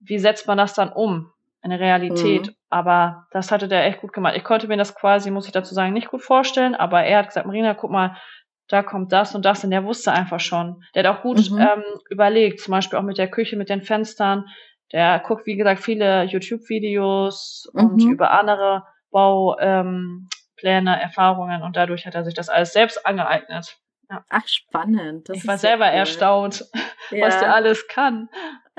[0.00, 1.32] wie setzt man das dann um?
[1.62, 2.48] Eine Realität.
[2.48, 2.54] Mhm.
[2.68, 4.34] Aber das hatte der echt gut gemacht.
[4.36, 7.28] Ich konnte mir das quasi, muss ich dazu sagen, nicht gut vorstellen, aber er hat
[7.28, 8.16] gesagt, Marina, guck mal,
[8.68, 10.82] da kommt das und das und der wusste einfach schon.
[10.94, 11.58] Der hat auch gut mhm.
[11.58, 14.46] ähm, überlegt, zum Beispiel auch mit der Küche, mit den Fenstern.
[14.92, 17.80] Der guckt, wie gesagt, viele YouTube-Videos mhm.
[17.80, 20.28] und über andere Baupläne,
[20.62, 23.76] ähm, Erfahrungen und dadurch hat er sich das alles selbst angeeignet.
[24.10, 24.24] Ja.
[24.28, 25.28] Ach, spannend.
[25.28, 25.94] Das ich war selber cool.
[25.94, 26.64] erstaunt,
[27.10, 27.26] ja.
[27.26, 28.28] was der alles kann.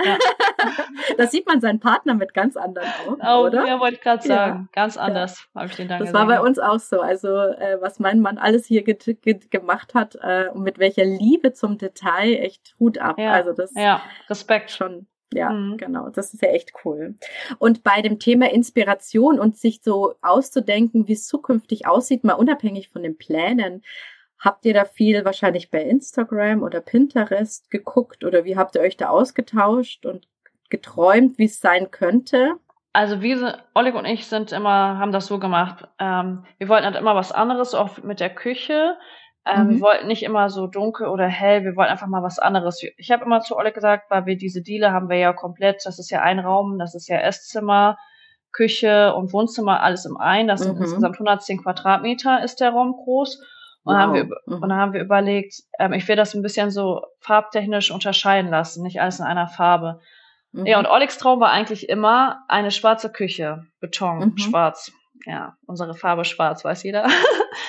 [0.04, 0.18] Ja.
[1.18, 3.68] da sieht man seinen Partner mit ganz anderen Augen, oh, oder?
[3.68, 4.70] Ja, wollte ich gerade sagen.
[4.74, 4.82] Ja.
[4.82, 5.62] Ganz anders ja.
[5.62, 6.20] habe ich den dann Das gesehen.
[6.20, 7.02] war bei uns auch so.
[7.02, 11.06] Also, äh, was mein Mann alles hier ge ge gemacht hat äh, und mit welcher
[11.06, 13.20] Liebe zum Detail, echt Hut ab.
[13.20, 13.34] Ja.
[13.34, 14.72] Also das ja, Respekt.
[14.72, 15.78] Schon Ja, mhm.
[15.78, 16.10] genau.
[16.10, 17.16] Das ist ja echt cool.
[17.60, 22.90] Und bei dem Thema Inspiration und sich so auszudenken, wie es zukünftig aussieht, mal unabhängig
[22.90, 23.84] von den Plänen,
[24.44, 28.98] habt ihr da viel wahrscheinlich bei Instagram oder Pinterest geguckt oder wie habt ihr euch
[28.98, 30.28] da ausgetauscht und
[30.70, 32.56] geträumt, wie es sein könnte?
[32.92, 35.88] Also wir, Oleg und ich sind immer, haben das so gemacht.
[35.98, 38.98] Ähm, wir wollten halt immer was anderes, auch mit der Küche.
[39.46, 39.70] Ähm, mhm.
[39.72, 42.84] Wir wollten nicht immer so dunkel oder hell, wir wollten einfach mal was anderes.
[42.98, 46.00] Ich habe immer zu Oleg gesagt, weil wir diese Diele haben wir ja komplett, das
[46.00, 47.98] ist ja ein Raum, das ist ja Esszimmer,
[48.52, 50.48] Küche und Wohnzimmer, alles im einen.
[50.48, 50.84] Das sind mhm.
[50.84, 53.42] insgesamt 110 Quadratmeter ist der Raum groß.
[53.84, 54.02] Und, wow.
[54.02, 54.62] haben wir, mhm.
[54.62, 58.84] und dann haben wir überlegt, ähm, ich will das ein bisschen so farbtechnisch unterscheiden lassen,
[58.84, 60.00] nicht alles in einer Farbe.
[60.52, 60.66] Mhm.
[60.66, 64.38] Ja, und Olegs Traum war eigentlich immer eine schwarze Küche, Beton, mhm.
[64.38, 64.92] schwarz
[65.26, 67.06] ja, unsere Farbe schwarz, weiß jeder.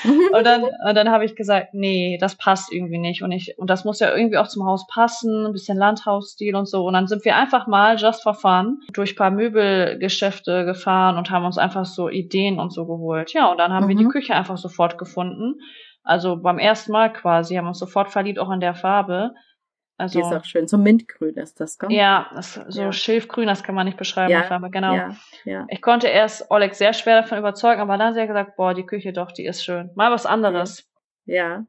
[0.05, 3.23] und dann, und dann habe ich gesagt, nee, das passt irgendwie nicht.
[3.23, 6.69] Und ich, und das muss ja irgendwie auch zum Haus passen, ein bisschen Landhausstil und
[6.69, 6.85] so.
[6.85, 11.45] Und dann sind wir einfach mal just for fun durch paar Möbelgeschäfte gefahren und haben
[11.45, 13.33] uns einfach so Ideen und so geholt.
[13.33, 13.89] Ja, und dann haben mhm.
[13.91, 14.11] wir die mhm.
[14.11, 15.61] Küche einfach sofort gefunden.
[16.05, 19.35] Also beim ersten Mal quasi, haben uns sofort verliebt auch in der Farbe.
[19.97, 20.69] Also, die ist auch schön.
[20.69, 21.91] So Mintgrün ist das, gell?
[21.93, 22.93] Ja, das, so ja.
[22.93, 24.95] Schilfgrün, das kann man nicht beschreiben, ja, die Farbe, genau.
[24.95, 25.67] Ja, ja.
[25.71, 28.87] Ich konnte erst Oleg sehr schwer davon überzeugen, aber dann hat er gesagt, boah, die
[28.87, 29.91] Küche doch, die ist schön.
[29.95, 30.91] Mal was anderes.
[31.27, 31.65] Ja.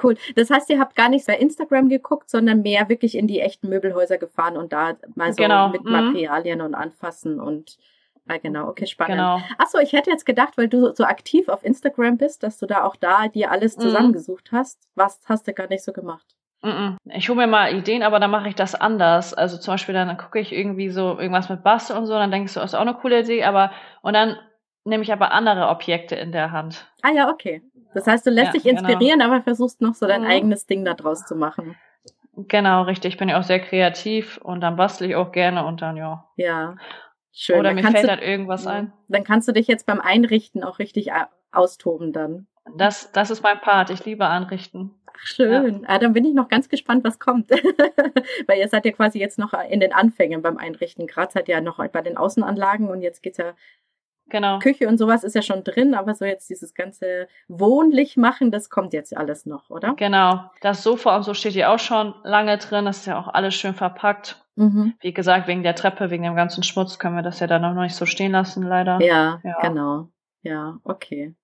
[0.00, 0.16] Cool.
[0.36, 3.68] Das heißt, ihr habt gar nicht bei Instagram geguckt, sondern mehr wirklich in die echten
[3.68, 5.70] Möbelhäuser gefahren und da mal so genau.
[5.70, 5.90] mit mhm.
[5.90, 7.78] Materialien und anfassen und
[8.28, 9.16] Ah, genau, okay, spannend.
[9.16, 9.40] Genau.
[9.58, 12.84] Achso, ich hätte jetzt gedacht, weil du so aktiv auf Instagram bist, dass du da
[12.84, 13.82] auch da dir alles mhm.
[13.82, 14.78] zusammengesucht hast.
[14.94, 16.26] Was hast du gar nicht so gemacht?
[17.12, 19.32] Ich hole mir mal Ideen, aber dann mache ich das anders.
[19.32, 22.46] Also zum Beispiel dann gucke ich irgendwie so irgendwas mit Bastel und so, dann denke
[22.46, 23.70] ich so, ist auch eine coole Idee, aber
[24.02, 24.36] und dann
[24.84, 26.86] nehme ich aber andere Objekte in der Hand.
[27.02, 27.62] Ah ja, okay.
[27.94, 28.80] Das heißt, du lässt ja, dich genau.
[28.80, 29.32] inspirieren, genau.
[29.32, 30.28] aber versuchst noch so dein mhm.
[30.28, 31.76] eigenes Ding da draus zu machen.
[32.36, 33.14] Genau, richtig.
[33.14, 36.28] Ich bin ja auch sehr kreativ und dann bastle ich auch gerne und dann ja.
[36.36, 36.76] Ja.
[37.40, 37.60] Schön.
[37.60, 38.92] Oder dann mir fällt du, halt irgendwas ein.
[39.06, 41.12] Dann kannst du dich jetzt beim Einrichten auch richtig
[41.52, 42.48] austoben dann.
[42.76, 43.90] Das, das ist mein Part.
[43.90, 44.90] Ich liebe Anrichten.
[45.06, 45.82] Ach, schön.
[45.82, 45.88] Ja.
[45.88, 47.50] Ah, dann bin ich noch ganz gespannt, was kommt.
[48.48, 51.06] Weil ihr seid ja quasi jetzt noch in den Anfängen beim Einrichten.
[51.06, 53.54] Gerade seid ja noch bei den Außenanlagen und jetzt geht's ja
[54.30, 54.58] Genau.
[54.58, 58.70] Küche und sowas ist ja schon drin, aber so jetzt dieses ganze wohnlich machen, das
[58.70, 59.94] kommt jetzt alles noch, oder?
[59.94, 60.50] Genau.
[60.60, 62.84] Das Sofa und so steht ja auch schon lange drin.
[62.84, 64.44] Das ist ja auch alles schön verpackt.
[64.56, 64.94] Mhm.
[65.00, 67.80] Wie gesagt, wegen der Treppe, wegen dem ganzen Schmutz können wir das ja dann noch
[67.80, 69.00] nicht so stehen lassen, leider.
[69.00, 69.58] Ja, ja.
[69.62, 70.08] genau.
[70.42, 71.34] Ja, okay.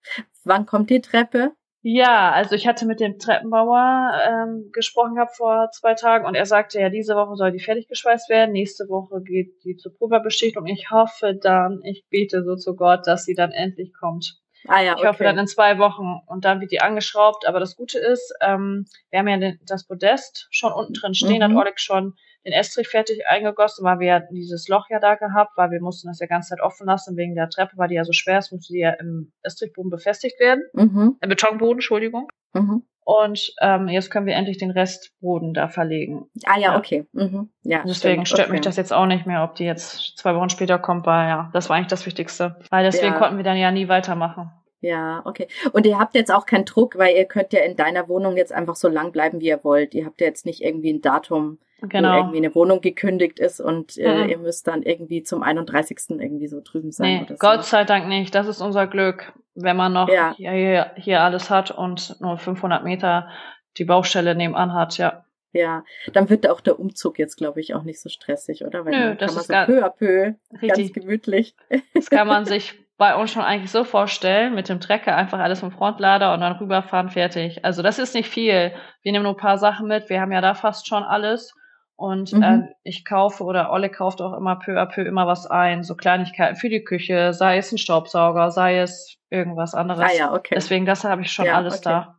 [0.45, 1.53] Wann kommt die Treppe?
[1.87, 6.47] Ja, also ich hatte mit dem Treppenbauer ähm, gesprochen gehabt vor zwei Tagen und er
[6.47, 10.65] sagte, ja, diese Woche soll die fertig geschweißt werden, nächste Woche geht die zur Pulverbeschichtung.
[10.65, 14.41] Ich hoffe dann, ich bete so zu Gott, dass sie dann endlich kommt.
[14.67, 15.03] Ah ja, okay.
[15.03, 17.47] Ich hoffe dann in zwei Wochen und dann wird die angeschraubt.
[17.47, 21.41] Aber das Gute ist, ähm, wir haben ja den, das Podest schon unten drin stehen,
[21.41, 21.43] mhm.
[21.43, 22.15] hat Oleg schon
[22.45, 26.09] den Estrich fertig eingegossen, weil wir ja dieses Loch ja da gehabt, weil wir mussten
[26.09, 28.53] das ja ganze Zeit offen lassen wegen der Treppe, weil die ja so schwer ist,
[28.53, 30.65] musste die ja im Estrichboden befestigt werden.
[30.73, 31.17] Mhm.
[31.21, 32.29] Im Betonboden, Entschuldigung.
[32.53, 32.83] Mhm.
[33.05, 36.27] Und ähm, jetzt können wir endlich den Restboden da verlegen.
[36.47, 36.79] Ah ja, ja.
[36.79, 37.07] okay.
[37.13, 37.51] Mhm.
[37.63, 38.29] Ja, deswegen stimmt.
[38.29, 38.53] stört okay.
[38.53, 41.51] mich das jetzt auch nicht mehr, ob die jetzt zwei Wochen später kommt, weil ja,
[41.53, 42.57] das war eigentlich das Wichtigste.
[42.71, 43.19] Weil deswegen ja.
[43.19, 44.51] konnten wir dann ja nie weitermachen.
[44.81, 45.49] Ja, okay.
[45.73, 48.53] Und ihr habt jetzt auch keinen Druck, weil ihr könnt ja in deiner Wohnung jetzt
[48.53, 49.95] einfach so lang bleiben, wie ihr wollt.
[49.95, 52.13] Ihr habt ja jetzt nicht irgendwie ein Datum, genau.
[52.13, 54.29] wo irgendwie eine Wohnung gekündigt ist und äh, mhm.
[54.29, 55.99] ihr müsst dann irgendwie zum 31.
[56.11, 57.21] irgendwie so drüben sein.
[57.23, 57.35] Nee, so.
[57.39, 58.35] Gott sei Dank nicht.
[58.35, 60.35] Das ist unser Glück, wenn man noch ja.
[60.37, 63.29] hier, hier alles hat und nur 500 Meter
[63.77, 65.25] die Baustelle nebenan hat, ja.
[65.53, 68.85] Ja, dann wird auch der Umzug jetzt, glaube ich, auch nicht so stressig, oder?
[68.85, 70.69] Weil Nö, das ist so peu à peu, richtig.
[70.69, 71.55] ganz gemütlich.
[71.95, 75.61] Das kann man sich bei uns schon eigentlich so vorstellen, mit dem Trecker einfach alles
[75.61, 77.65] vom Frontlader und dann rüberfahren, fertig.
[77.65, 78.73] Also das ist nicht viel.
[79.03, 80.09] Wir nehmen nur ein paar Sachen mit.
[80.09, 81.55] Wir haben ja da fast schon alles.
[81.97, 82.43] Und mhm.
[82.43, 85.85] äh, ich kaufe oder Olle kauft auch immer peu à peu immer was ein.
[85.85, 90.11] So Kleinigkeiten für die Küche, sei es ein Staubsauger, sei es irgendwas anderes.
[90.11, 90.55] Ah ja, okay.
[90.57, 91.83] Deswegen, das habe ich schon ja, alles okay.
[91.85, 92.19] da.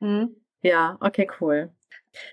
[0.00, 0.36] Mhm.
[0.62, 1.70] Ja, okay, cool.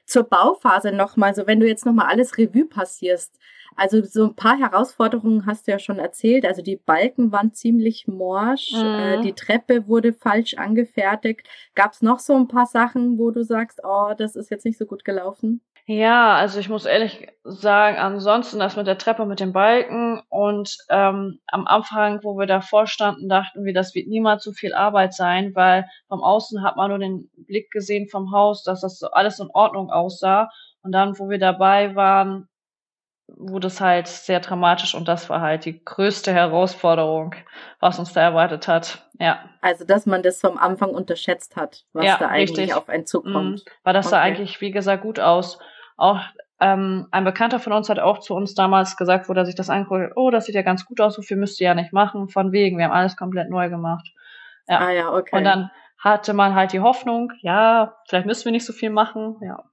[0.05, 3.37] Zur Bauphase nochmal, so wenn du jetzt nochmal alles Revue passierst,
[3.75, 6.45] also so ein paar Herausforderungen hast du ja schon erzählt.
[6.45, 9.19] Also die Balken waren ziemlich morsch, äh, mhm.
[9.19, 11.47] äh, die Treppe wurde falsch angefertigt.
[11.75, 14.79] Gab es noch so ein paar Sachen, wo du sagst, oh, das ist jetzt nicht
[14.79, 15.61] so gut gelaufen?
[15.89, 20.77] Ja, also ich muss ehrlich sagen, ansonsten das mit der Treppe, mit den Balken und
[20.89, 25.13] ähm, am Anfang, wo wir davor standen, dachten wir, das wird niemals so viel Arbeit
[25.13, 29.11] sein, weil vom Außen hat man nur den Blick gesehen vom Haus, dass das so
[29.11, 30.49] alles in Ordnung aussah.
[30.81, 32.49] Und dann, wo wir dabei waren,
[33.27, 37.33] wurde es halt sehr dramatisch und das war halt die größte Herausforderung,
[37.79, 39.07] was uns da erwartet hat.
[39.19, 39.49] Ja.
[39.61, 42.75] Also, dass man das vom Anfang unterschätzt hat, was ja, da eigentlich richtig.
[42.75, 43.65] auf einen zukommt.
[43.65, 43.71] Mhm.
[43.83, 44.15] Weil das okay.
[44.15, 45.59] sah eigentlich, wie gesagt, gut aus.
[45.97, 46.21] Auch
[46.59, 49.69] ähm, ein Bekannter von uns hat auch zu uns damals gesagt, wo er sich das
[49.69, 52.29] anguckt, oh, das sieht ja ganz gut aus, so viel müsst ihr ja nicht machen,
[52.29, 54.07] von wegen, wir haben alles komplett neu gemacht.
[54.67, 54.79] Ja.
[54.79, 55.35] Ah ja, okay.
[55.35, 59.37] Und dann hatte man halt die Hoffnung, ja, vielleicht müssen wir nicht so viel machen,
[59.41, 59.63] ja.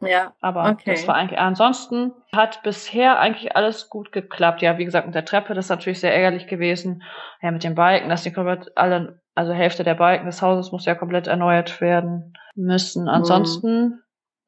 [0.00, 0.32] Ja.
[0.40, 0.90] Aber okay.
[0.90, 4.60] das war eigentlich, ansonsten hat bisher eigentlich alles gut geklappt.
[4.62, 7.02] Ja, wie gesagt, mit der Treppe, das ist natürlich sehr ärgerlich gewesen.
[7.40, 10.86] Ja, mit den Balken, dass die komplett alle, also Hälfte der Balken des Hauses muss
[10.86, 13.08] ja komplett erneuert werden müssen.
[13.08, 14.01] Ansonsten, mhm.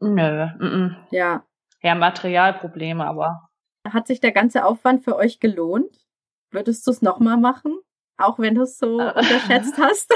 [0.08, 0.96] Nö, m -m.
[1.10, 1.44] Ja.
[1.82, 3.48] Ja, Materialprobleme, aber.
[3.86, 5.98] Hat sich der ganze Aufwand für euch gelohnt?
[6.50, 7.78] Würdest du es nochmal machen?
[8.16, 9.08] Auch wenn du es so äh.
[9.08, 10.12] unterschätzt hast.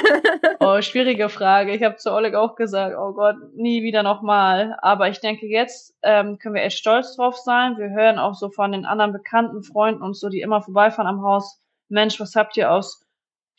[0.60, 1.74] oh, schwierige Frage.
[1.74, 4.76] Ich habe zu Oleg auch gesagt, oh Gott, nie wieder nochmal.
[4.80, 7.76] Aber ich denke, jetzt ähm, können wir echt stolz drauf sein.
[7.76, 11.22] Wir hören auch so von den anderen bekannten Freunden und so, die immer vorbeifahren am
[11.22, 11.60] Haus.
[11.88, 13.04] Mensch, was habt ihr aus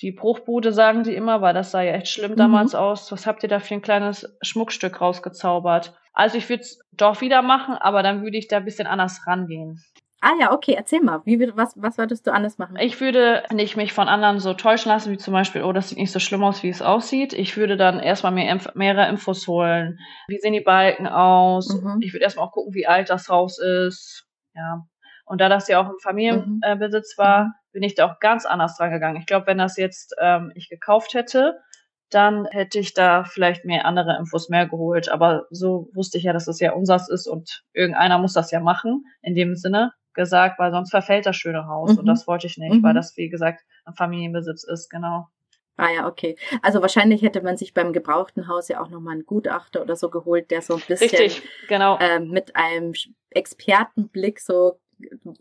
[0.01, 2.37] die Bruchbude, sagen die immer, weil das sah ja echt schlimm mhm.
[2.37, 3.11] damals aus.
[3.11, 5.98] Was habt ihr da für ein kleines Schmuckstück rausgezaubert?
[6.13, 9.21] Also ich würde es doch wieder machen, aber dann würde ich da ein bisschen anders
[9.25, 9.81] rangehen.
[10.21, 11.21] Ah ja, okay, erzähl mal.
[11.23, 12.75] Wie, was, was würdest du anders machen?
[12.77, 15.97] Ich würde nicht mich von anderen so täuschen lassen, wie zum Beispiel, oh, das sieht
[15.97, 17.31] nicht so schlimm aus, wie es aussieht.
[17.31, 19.97] Ich würde dann erstmal mir mehrere Infos holen.
[20.27, 21.69] Wie sehen die Balken aus?
[21.69, 21.99] Mhm.
[22.01, 24.25] Ich würde erstmal auch gucken, wie alt das Haus ist.
[24.53, 24.85] Ja.
[25.25, 27.21] Und da das ja auch im Familienbesitz mhm.
[27.21, 29.17] war, bin ich da auch ganz anders dran gegangen.
[29.17, 31.59] Ich glaube, wenn das jetzt ähm, ich gekauft hätte,
[32.09, 35.09] dann hätte ich da vielleicht mehr andere Infos mehr geholt.
[35.09, 38.59] Aber so wusste ich ja, dass es ja unsers ist und irgendeiner muss das ja
[38.59, 41.99] machen, in dem Sinne gesagt, weil sonst verfällt das schöne Haus mhm.
[41.99, 42.83] und das wollte ich nicht, mhm.
[42.83, 45.27] weil das, wie gesagt, ein Familienbesitz ist, genau.
[45.77, 46.35] Ah ja, okay.
[46.61, 50.09] Also wahrscheinlich hätte man sich beim gebrauchten Haus ja auch nochmal einen Gutachter oder so
[50.09, 51.97] geholt, der so ein bisschen Richtig, genau.
[51.99, 52.93] äh, mit einem
[53.29, 54.77] Expertenblick so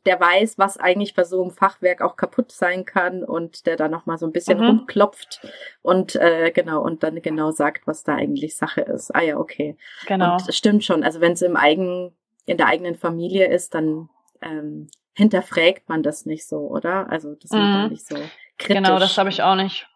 [0.07, 3.89] der weiß, was eigentlich bei so einem Fachwerk auch kaputt sein kann und der da
[3.89, 4.67] nochmal so ein bisschen mhm.
[4.67, 5.41] rumklopft
[5.83, 9.15] und äh, genau und dann genau sagt, was da eigentlich Sache ist.
[9.15, 9.77] Ah ja, okay.
[10.07, 10.35] Genau.
[10.35, 11.03] Und stimmt schon.
[11.03, 12.15] Also wenn es im eigen,
[12.47, 14.09] in der eigenen Familie ist, dann
[14.43, 17.11] ähm, hinterfragt man das nicht so, oder?
[17.11, 17.89] Also das mhm.
[17.91, 18.15] nicht so
[18.59, 18.83] kritisch.
[18.83, 19.89] Genau, das habe ich auch nicht.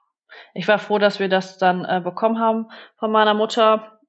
[0.55, 4.01] Ich war froh, dass wir das dann äh, bekommen haben von meiner Mutter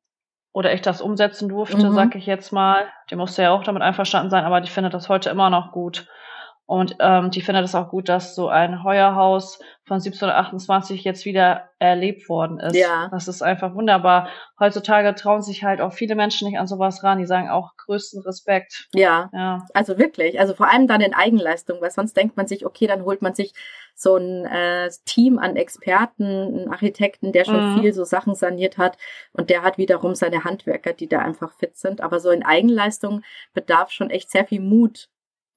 [0.53, 1.93] oder ich das umsetzen durfte, mhm.
[1.93, 2.85] sag ich jetzt mal.
[3.09, 6.07] Die musste ja auch damit einverstanden sein, aber die findet das heute immer noch gut.
[6.65, 11.69] Und ähm, die findet es auch gut, dass so ein Heuerhaus von 1728 jetzt wieder
[11.77, 12.75] erlebt worden ist.
[12.75, 13.09] Ja.
[13.11, 14.29] Das ist einfach wunderbar.
[14.57, 17.17] Heutzutage trauen sich halt auch viele Menschen nicht an sowas ran.
[17.17, 18.87] Die sagen auch größten Respekt.
[18.93, 19.29] Ja.
[19.33, 19.65] ja.
[19.73, 20.39] Also wirklich.
[20.39, 23.35] Also vor allem dann in Eigenleistung, weil sonst denkt man sich, okay, dann holt man
[23.35, 23.53] sich
[23.93, 27.81] so ein äh, Team an Experten, einen Architekten, der schon mhm.
[27.81, 28.97] viel so Sachen saniert hat
[29.33, 32.01] und der hat wiederum seine Handwerker, die da einfach fit sind.
[32.01, 33.21] Aber so in Eigenleistung
[33.53, 35.09] bedarf schon echt sehr viel Mut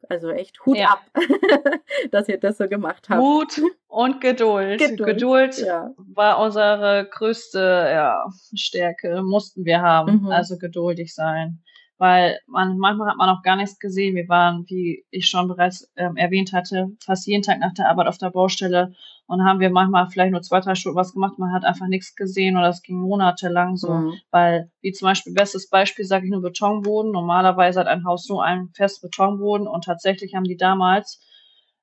[0.09, 0.91] also echt Hut ja.
[0.91, 1.05] ab,
[2.11, 3.21] dass ihr das so gemacht habt.
[3.21, 4.79] Mut und Geduld.
[4.79, 5.91] Geduld, Geduld ja.
[6.15, 10.23] war unsere größte ja, Stärke, mussten wir haben.
[10.23, 10.29] Mhm.
[10.29, 11.63] Also geduldig sein
[11.99, 14.15] weil man, manchmal hat man auch gar nichts gesehen.
[14.15, 18.07] Wir waren, wie ich schon bereits ähm, erwähnt hatte, fast jeden Tag nach der Arbeit
[18.07, 18.95] auf der Baustelle
[19.27, 21.39] und haben wir manchmal vielleicht nur zwei, drei Stunden was gemacht.
[21.39, 24.15] Man hat einfach nichts gesehen oder es ging monatelang so, mhm.
[24.31, 27.13] weil wie zum Beispiel bestes Beispiel sage ich nur Betonboden.
[27.13, 31.21] Normalerweise hat ein Haus nur einen festen Betonboden und tatsächlich haben die damals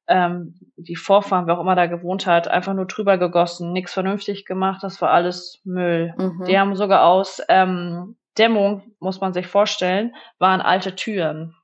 [0.08, 4.46] ähm, die Vorfahren, wer auch immer da gewohnt hat, einfach nur drüber gegossen, nichts vernünftig
[4.46, 6.14] gemacht, das war alles Müll.
[6.18, 6.46] Mhm.
[6.46, 11.56] Die haben sogar aus ähm, Dämmung, muss man sich vorstellen, waren alte Türen.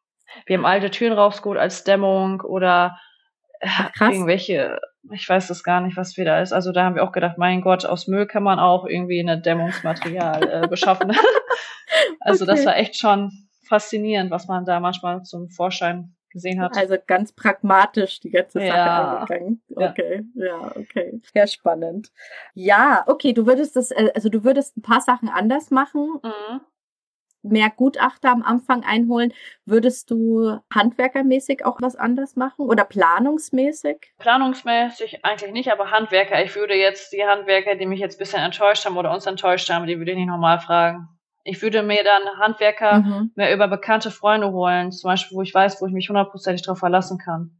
[0.45, 2.99] Wir haben alte Türen rausgeholt als Dämmung oder
[3.59, 4.79] äh, Ach, irgendwelche,
[5.11, 6.53] ich weiß das gar nicht, was wir da ist.
[6.53, 9.41] Also da haben wir auch gedacht, mein Gott, aus Müll kann man auch irgendwie eine
[9.41, 11.11] Dämmungsmaterial äh, beschaffen.
[12.19, 12.53] also okay.
[12.53, 13.31] das war echt schon
[13.67, 16.77] faszinierend, was man da manchmal zum Vorschein gesehen hat.
[16.77, 19.17] Also ganz pragmatisch die ganze Sache ja.
[19.17, 19.61] angegangen.
[19.75, 20.45] Okay, ja.
[20.45, 21.21] ja, okay.
[21.33, 22.11] Sehr spannend.
[22.53, 26.19] Ja, okay, du würdest das, äh, also du würdest ein paar Sachen anders machen.
[26.23, 26.61] Mhm.
[27.41, 29.33] Mehr Gutachter am Anfang einholen.
[29.63, 34.13] Würdest du handwerkermäßig auch was anders machen oder planungsmäßig?
[34.17, 36.43] Planungsmäßig eigentlich nicht, aber Handwerker.
[36.43, 39.69] Ich würde jetzt die Handwerker, die mich jetzt ein bisschen enttäuscht haben oder uns enttäuscht
[39.69, 41.07] haben, die würde ich nicht nochmal fragen.
[41.49, 43.31] Ich würde mir dann Handwerker mhm.
[43.35, 46.77] mehr über bekannte Freunde holen, zum Beispiel, wo ich weiß, wo ich mich hundertprozentig darauf
[46.77, 47.59] verlassen kann.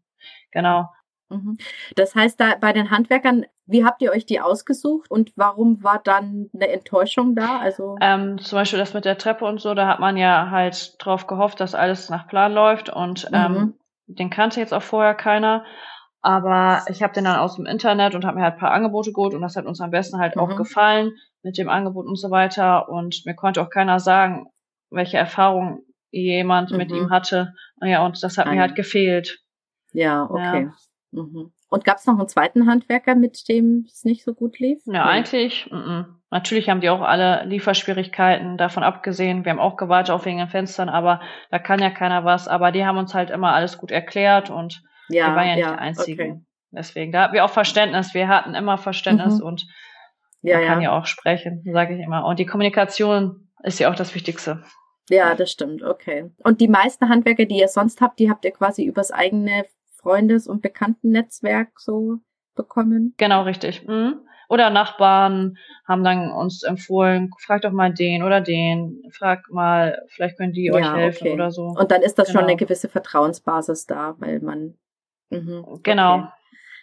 [0.51, 0.89] Genau.
[1.29, 1.57] Mhm.
[1.95, 5.99] Das heißt, da bei den Handwerkern, wie habt ihr euch die ausgesucht und warum war
[6.03, 7.57] dann eine Enttäuschung da?
[7.57, 10.95] Also ähm, zum Beispiel das mit der Treppe und so, da hat man ja halt
[10.99, 13.73] drauf gehofft, dass alles nach Plan läuft und ähm, mhm.
[14.05, 15.65] den kannte jetzt auch vorher keiner.
[16.21, 19.13] Aber ich habe den dann aus dem Internet und habe mir halt ein paar Angebote
[19.13, 20.41] geholt und das hat uns am besten halt mhm.
[20.41, 22.89] auch gefallen mit dem Angebot und so weiter.
[22.89, 24.47] Und mir konnte auch keiner sagen,
[24.89, 26.77] welche Erfahrung jemand mhm.
[26.77, 27.53] mit ihm hatte.
[27.81, 29.39] Ja, und das hat ah, mir halt gefehlt.
[29.93, 30.69] Ja, okay.
[31.11, 31.21] Ja.
[31.23, 31.51] Mhm.
[31.69, 34.81] Und gab es noch einen zweiten Handwerker, mit dem es nicht so gut lief?
[34.85, 34.99] Ja, nee.
[34.99, 35.69] eigentlich.
[35.71, 36.05] M -m.
[36.31, 39.45] Natürlich haben die auch alle Lieferschwierigkeiten, davon abgesehen.
[39.45, 42.47] Wir haben auch gewartet auf wegen den Fenstern, aber da kann ja keiner was.
[42.47, 45.55] Aber die haben uns halt immer alles gut erklärt und ja, wir waren ja, ja
[45.55, 46.31] nicht die Einzigen.
[46.31, 46.45] Okay.
[46.71, 48.13] Deswegen, da hatten wir auch Verständnis.
[48.13, 49.45] Wir hatten immer Verständnis mhm.
[49.45, 49.67] und
[50.41, 50.91] ja, man kann ja.
[50.91, 52.25] ja auch sprechen, sage ich immer.
[52.25, 54.63] Und die Kommunikation ist ja auch das Wichtigste.
[55.09, 56.31] Ja, das stimmt, okay.
[56.43, 59.65] Und die meisten Handwerker, die ihr sonst habt, die habt ihr quasi übers eigene
[59.95, 62.19] Freundes- und Bekanntennetzwerk so
[62.55, 63.15] bekommen?
[63.17, 63.85] Genau, richtig.
[63.87, 64.21] Mhm.
[64.49, 70.37] Oder Nachbarn haben dann uns empfohlen, fragt doch mal den oder den, fragt mal, vielleicht
[70.37, 71.33] können die euch ja, helfen okay.
[71.33, 71.65] oder so.
[71.65, 72.39] Und dann ist das genau.
[72.39, 74.75] schon eine gewisse Vertrauensbasis da, weil man.
[75.29, 76.15] Mh, genau.
[76.15, 76.27] Okay.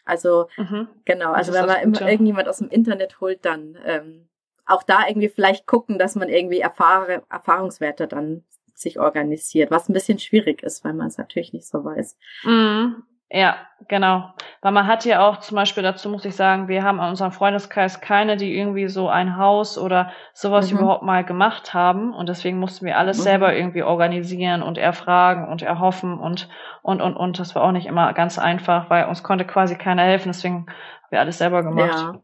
[0.06, 0.88] Also, mhm.
[1.04, 4.28] genau, also wenn man immer irgendjemand aus dem Internet holt, dann ähm,
[4.64, 8.44] auch da irgendwie vielleicht gucken, dass man irgendwie Erfahr Erfahrungswerte dann
[8.74, 12.16] sich organisiert, was ein bisschen schwierig ist, weil man es natürlich nicht so weiß.
[12.44, 13.02] Mhm.
[13.30, 14.32] Ja, genau.
[14.66, 17.30] Weil man hat ja auch zum Beispiel, dazu muss ich sagen, wir haben in unserem
[17.30, 20.78] Freundeskreis keine, die irgendwie so ein Haus oder sowas mhm.
[20.78, 22.12] überhaupt mal gemacht haben.
[22.12, 23.22] Und deswegen mussten wir alles mhm.
[23.22, 26.48] selber irgendwie organisieren und erfragen und erhoffen und,
[26.82, 27.38] und, und, und.
[27.38, 30.30] Das war auch nicht immer ganz einfach, weil uns konnte quasi keiner helfen.
[30.30, 32.00] Deswegen haben wir alles selber gemacht.
[32.00, 32.20] Ja.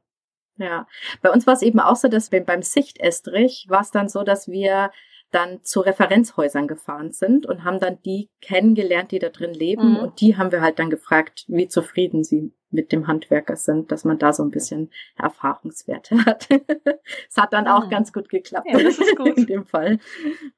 [0.57, 0.87] Ja,
[1.23, 4.25] bei uns war es eben auch so, dass wir beim Sicht-Estrich war es dann so,
[4.25, 4.91] dass wir
[5.33, 9.95] dann zu Referenzhäusern gefahren sind und haben dann die kennengelernt, die da drin leben.
[9.95, 9.97] Mhm.
[9.97, 14.05] Und die haben wir halt dann gefragt, wie zufrieden sie mit dem Handwerker sind, dass
[14.05, 16.49] man da so ein bisschen Erfahrungswerte hat.
[17.29, 17.91] Es hat dann auch mhm.
[17.91, 18.69] ganz gut geklappt.
[18.71, 19.37] Ja, das ist gut.
[19.37, 19.99] In dem Fall.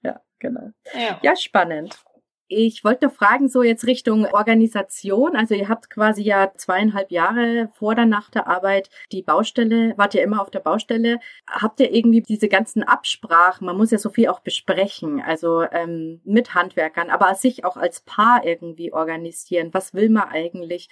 [0.02, 0.70] Ja, genau.
[0.94, 1.96] Ja, ja spannend.
[2.48, 5.34] Ich wollte noch fragen, so jetzt Richtung Organisation.
[5.34, 10.14] Also ihr habt quasi ja zweieinhalb Jahre vor der Nacht der Arbeit die Baustelle, wart
[10.14, 11.20] ihr immer auf der Baustelle.
[11.48, 16.20] Habt ihr irgendwie diese ganzen Absprachen, man muss ja so viel auch besprechen, also ähm,
[16.24, 19.70] mit Handwerkern, aber sich auch als Paar irgendwie organisieren.
[19.72, 20.90] Was will man eigentlich?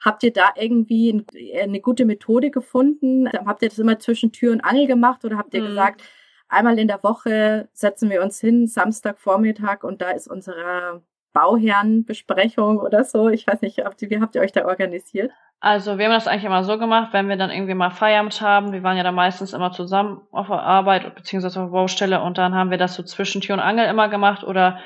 [0.00, 1.24] Habt ihr da irgendwie
[1.60, 3.28] eine gute Methode gefunden?
[3.28, 5.68] Habt ihr das immer zwischen Tür und Angel gemacht oder habt ihr mhm.
[5.68, 6.02] gesagt,
[6.48, 13.04] einmal in der Woche setzen wir uns hin, Samstagvormittag, und da ist unsere Bauherrenbesprechung oder
[13.04, 13.28] so.
[13.28, 15.32] Ich weiß nicht, wie habt ihr euch da organisiert?
[15.60, 18.72] Also wir haben das eigentlich immer so gemacht, wenn wir dann irgendwie mal Feierabend haben,
[18.72, 22.38] wir waren ja da meistens immer zusammen auf der Arbeit beziehungsweise auf der Baustelle und
[22.38, 24.80] dann haben wir das so zwischen Tür und Angel immer gemacht oder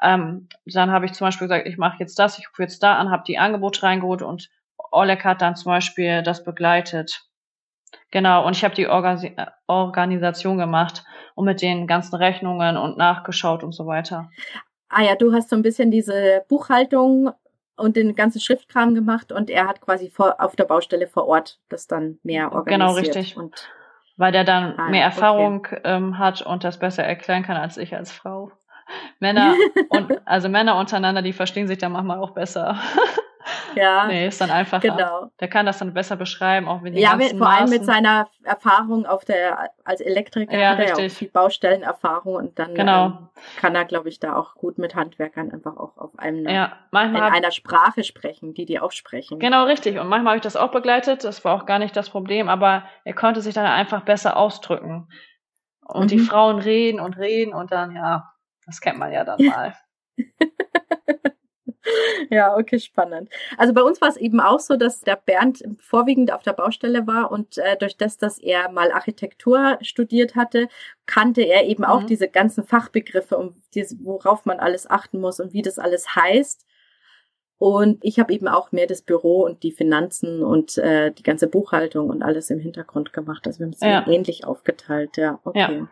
[0.00, 2.98] ähm, dann habe ich zum Beispiel gesagt, ich mache jetzt das, ich rufe jetzt da
[2.98, 4.48] an, habe die Angebote reingeholt und
[4.90, 7.24] Oleg hat dann zum Beispiel das begleitet.
[8.10, 12.96] Genau, und ich habe die Organ äh, Organisation gemacht und mit den ganzen Rechnungen und
[12.96, 14.30] nachgeschaut und so weiter.
[14.88, 17.30] Ah ja, du hast so ein bisschen diese Buchhaltung
[17.76, 21.58] und den ganzen Schriftkram gemacht und er hat quasi vor, auf der Baustelle vor Ort
[21.68, 22.80] das dann mehr genau, organisiert.
[22.80, 23.36] Genau, richtig.
[23.36, 23.68] Und
[24.16, 25.80] weil der dann ah, mehr Erfahrung okay.
[25.84, 28.52] ähm, hat und das besser erklären kann als ich als Frau.
[29.20, 29.54] Männer
[29.88, 32.76] und also Männer untereinander, die verstehen sich dann manchmal auch besser.
[33.74, 34.06] Ja.
[34.06, 34.80] Nee, ist dann einfach.
[34.80, 35.30] Genau.
[35.40, 38.28] Der kann das dann besser beschreiben, auch wenn die Ja, mit, vor allem mit seiner
[38.44, 40.98] Erfahrung auf der, als Elektriker ja, hat er richtig.
[40.98, 43.06] ja auch viel Baustellenerfahrung und dann genau.
[43.06, 46.72] ähm, kann er, glaube ich, da auch gut mit Handwerkern einfach auch auf einem, ja,
[46.90, 49.38] manchmal in einer Sprache sprechen, die die auch sprechen.
[49.38, 49.98] Genau, richtig.
[49.98, 51.24] Und manchmal habe ich das auch begleitet.
[51.24, 55.08] Das war auch gar nicht das Problem, aber er konnte sich dann einfach besser ausdrücken.
[55.86, 56.08] Und mhm.
[56.08, 58.32] die Frauen reden und reden und dann, ja,
[58.66, 59.74] das kennt man ja dann mal.
[62.30, 63.28] Ja, okay, spannend.
[63.58, 67.06] Also bei uns war es eben auch so, dass der Bernd vorwiegend auf der Baustelle
[67.06, 70.68] war und äh, durch das, dass er mal Architektur studiert hatte,
[71.06, 71.88] kannte er eben mhm.
[71.88, 76.14] auch diese ganzen Fachbegriffe, um diese, worauf man alles achten muss und wie das alles
[76.14, 76.66] heißt.
[77.58, 81.46] Und ich habe eben auch mehr das Büro und die Finanzen und äh, die ganze
[81.46, 83.46] Buchhaltung und alles im Hintergrund gemacht.
[83.46, 84.04] Also wir haben es ja.
[84.08, 85.38] ähnlich aufgeteilt, ja.
[85.44, 85.78] Okay.
[85.78, 85.88] Ja.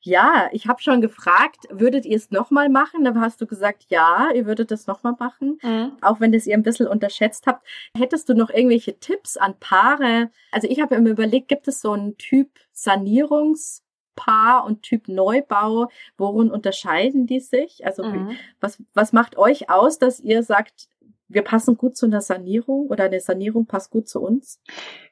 [0.00, 3.04] Ja, ich habe schon gefragt, würdet ihr es nochmal machen?
[3.04, 5.92] Da hast du gesagt, ja, ihr würdet es nochmal machen, mhm.
[6.00, 7.66] auch wenn das ihr ein bisschen unterschätzt habt.
[7.96, 10.30] Hättest du noch irgendwelche Tipps an Paare?
[10.52, 15.88] Also ich habe immer überlegt, gibt es so einen Typ Sanierungspaar und Typ Neubau?
[16.16, 17.84] Worin unterscheiden die sich?
[17.84, 18.36] Also mhm.
[18.60, 20.88] was, was macht euch aus, dass ihr sagt,
[21.28, 24.60] wir passen gut zu einer Sanierung oder eine Sanierung passt gut zu uns?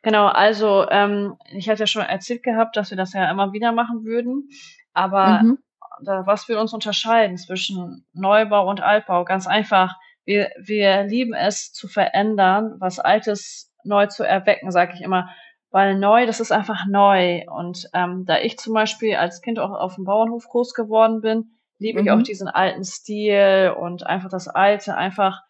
[0.02, 3.72] Genau, also ähm, ich hatte ja schon erzählt gehabt, dass wir das ja immer wieder
[3.72, 4.48] machen würden,
[4.94, 5.58] aber mhm.
[6.02, 11.72] da, was wir uns unterscheiden zwischen Neubau und Altbau, ganz einfach, wir, wir lieben es
[11.72, 15.30] zu verändern, was Altes neu zu erwecken, sage ich immer,
[15.70, 19.72] weil neu, das ist einfach neu und ähm, da ich zum Beispiel als Kind auch
[19.72, 22.06] auf dem Bauernhof groß geworden bin, liebe mhm.
[22.06, 25.42] ich auch diesen alten Stil und einfach das Alte, einfach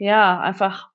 [0.00, 0.90] ja, einfach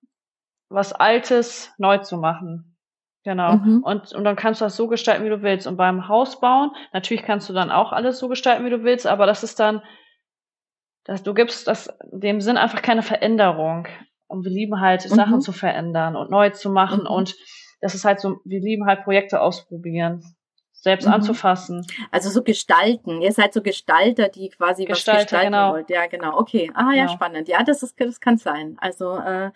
[0.69, 2.75] was Altes neu zu machen.
[3.23, 3.57] Genau.
[3.57, 3.83] Mhm.
[3.83, 5.67] Und, und dann kannst du das so gestalten, wie du willst.
[5.67, 9.07] Und beim Haus bauen, natürlich kannst du dann auch alles so gestalten, wie du willst,
[9.07, 9.81] aber das ist dann,
[11.05, 13.87] dass du gibst das dem Sinn einfach keine Veränderung.
[14.27, 15.15] und wir lieben halt, mhm.
[15.15, 17.07] Sachen zu verändern und neu zu machen mhm.
[17.07, 17.35] und
[17.81, 20.23] das ist halt so, wir lieben halt Projekte ausprobieren
[20.85, 21.13] selbst mhm.
[21.15, 21.85] anzufassen.
[22.11, 23.19] Also so gestalten.
[23.19, 25.71] Ihr seid so Gestalter, die quasi Gestalter, was gestalten genau.
[25.73, 25.89] wollt.
[25.89, 26.37] Ja, genau.
[26.37, 26.71] Okay.
[26.75, 27.13] Ah, ja, genau.
[27.13, 27.47] spannend.
[27.47, 28.77] Ja, das ist, das kann sein.
[28.79, 29.49] Also äh,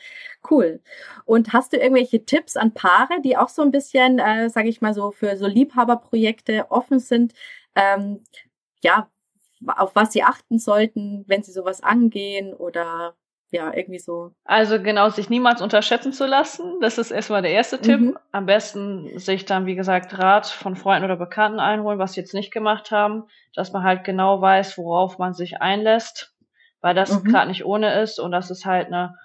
[0.50, 0.82] cool.
[1.26, 4.82] Und hast du irgendwelche Tipps an Paare, die auch so ein bisschen, äh, sage ich
[4.82, 7.34] mal so, für so Liebhaberprojekte offen sind?
[7.76, 8.24] Ähm,
[8.82, 9.08] ja,
[9.68, 13.14] auf was sie achten sollten, wenn sie sowas angehen oder
[13.52, 14.32] ja, irgendwie so.
[14.46, 16.80] Also genau, sich niemals unterschätzen zu lassen.
[16.82, 18.00] Das ist erstmal der erste Tipp.
[18.00, 18.18] Mhm.
[18.32, 22.36] Am besten sich dann, wie gesagt, Rat von Freunden oder Bekannten einholen, was sie jetzt
[22.36, 23.24] nicht gemacht haben,
[23.56, 26.36] dass man halt genau weiß, worauf man sich einlässt,
[26.82, 27.28] weil das mhm.
[27.28, 29.16] gerade nicht ohne ist und dass es halt eine,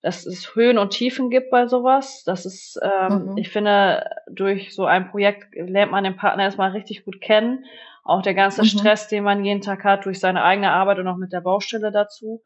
[0.00, 2.24] dass es Höhen und Tiefen gibt bei sowas.
[2.24, 3.36] Das ist, ähm, mhm.
[3.36, 7.66] ich finde, durch so ein Projekt lernt man den Partner erstmal richtig gut kennen.
[8.04, 8.66] Auch der ganze mhm.
[8.68, 11.92] Stress, den man jeden Tag hat durch seine eigene Arbeit und auch mit der Baustelle
[11.92, 12.42] dazu.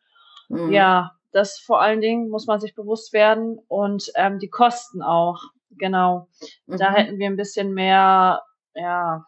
[0.48, 0.72] Mhm.
[0.72, 5.40] Ja, das vor allen Dingen muss man sich bewusst werden und ähm, die Kosten auch.
[5.70, 6.28] Genau.
[6.66, 6.78] Mhm.
[6.78, 8.42] Da hätten wir ein bisschen mehr,
[8.74, 9.24] ja,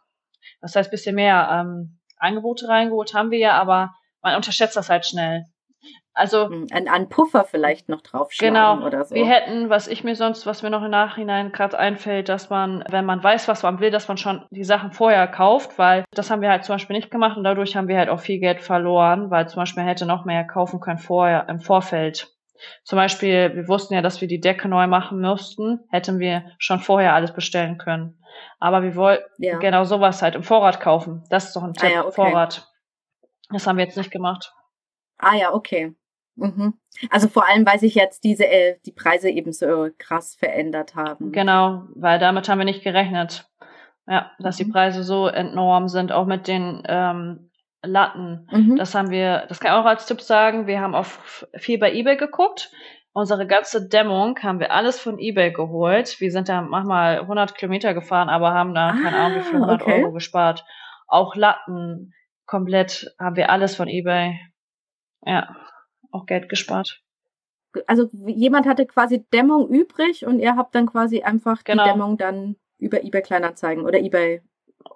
[0.60, 5.06] was heißt bisschen mehr ähm, Angebote reingeholt haben wir ja, aber man unterschätzt das halt
[5.06, 5.44] schnell.
[6.14, 9.14] Also hm, ein, ein Puffer vielleicht noch draufschlagen genau, oder so.
[9.14, 12.84] Wir hätten, was ich mir sonst, was mir noch im Nachhinein gerade einfällt, dass man,
[12.90, 16.30] wenn man weiß, was man will, dass man schon die Sachen vorher kauft, weil das
[16.30, 18.60] haben wir halt zum Beispiel nicht gemacht und dadurch haben wir halt auch viel Geld
[18.60, 22.28] verloren, weil zum Beispiel man hätte noch mehr kaufen können vorher im Vorfeld.
[22.84, 26.78] Zum Beispiel, wir wussten ja, dass wir die Decke neu machen müssten, hätten wir schon
[26.78, 28.22] vorher alles bestellen können.
[28.60, 29.58] Aber wir wollten ja.
[29.58, 31.24] genau sowas halt im Vorrat kaufen.
[31.28, 32.12] Das ist doch ein Tipp, ah ja, okay.
[32.12, 32.68] Vorrat.
[33.50, 34.52] Das haben wir jetzt nicht gemacht.
[35.18, 35.94] Ah ja, okay.
[36.36, 36.74] Mhm.
[37.10, 41.32] Also vor allem, weil sich jetzt diese äh, die Preise eben so krass verändert haben.
[41.32, 43.48] Genau, weil damit haben wir nicht gerechnet.
[44.06, 44.64] Ja, dass mhm.
[44.64, 47.50] die Preise so enorm sind, auch mit den ähm,
[47.82, 48.48] Latten.
[48.50, 48.76] Mhm.
[48.76, 50.66] Das haben wir, das kann ich auch als Tipp sagen.
[50.66, 52.70] Wir haben auf viel bei eBay geguckt.
[53.14, 56.18] Unsere ganze Dämmung haben wir alles von eBay geholt.
[56.20, 59.82] Wir sind da manchmal 100 Kilometer gefahren, aber haben da keine Ahnung wie viel 100
[59.82, 60.02] okay.
[60.02, 60.64] Euro gespart.
[61.06, 62.14] Auch Latten
[62.46, 64.40] komplett haben wir alles von eBay.
[65.24, 65.54] Ja
[66.12, 67.02] auch Geld gespart.
[67.86, 71.84] Also jemand hatte quasi Dämmung übrig und ihr habt dann quasi einfach genau.
[71.84, 74.42] die Dämmung dann über eBay Kleinanzeigen oder eBay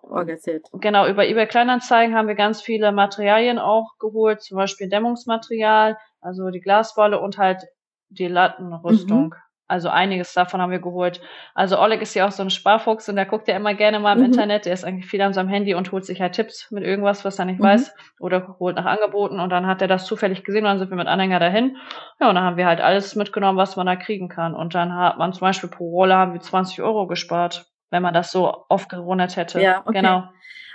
[0.02, 0.68] organisiert.
[0.72, 6.50] Genau, über eBay Kleinanzeigen haben wir ganz viele Materialien auch geholt, zum Beispiel Dämmungsmaterial, also
[6.50, 7.64] die Glaswolle und halt
[8.08, 9.28] die Lattenrüstung.
[9.28, 9.34] Mhm.
[9.68, 11.20] Also einiges davon haben wir geholt.
[11.54, 14.12] Also Oleg ist ja auch so ein Sparfuchs und der guckt ja immer gerne mal
[14.12, 14.26] im mhm.
[14.26, 14.64] Internet.
[14.64, 17.38] Der ist eigentlich viel an seinem Handy und holt sich halt Tipps mit irgendwas, was
[17.38, 17.64] er nicht mhm.
[17.64, 17.94] weiß.
[18.20, 20.96] Oder holt nach Angeboten und dann hat er das zufällig gesehen und dann sind wir
[20.96, 21.76] mit Anhänger dahin.
[22.20, 24.54] Ja, und dann haben wir halt alles mitgenommen, was man da kriegen kann.
[24.54, 28.14] Und dann hat man zum Beispiel pro Rolle haben wir 20 Euro gespart, wenn man
[28.14, 29.60] das so aufgerundet hätte.
[29.60, 29.94] Ja, okay.
[29.94, 30.28] Genau.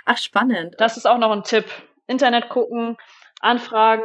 [0.04, 0.74] Ach, spannend.
[0.78, 1.64] Das ist auch noch ein Tipp.
[2.06, 2.96] Internet gucken,
[3.40, 4.02] anfragen,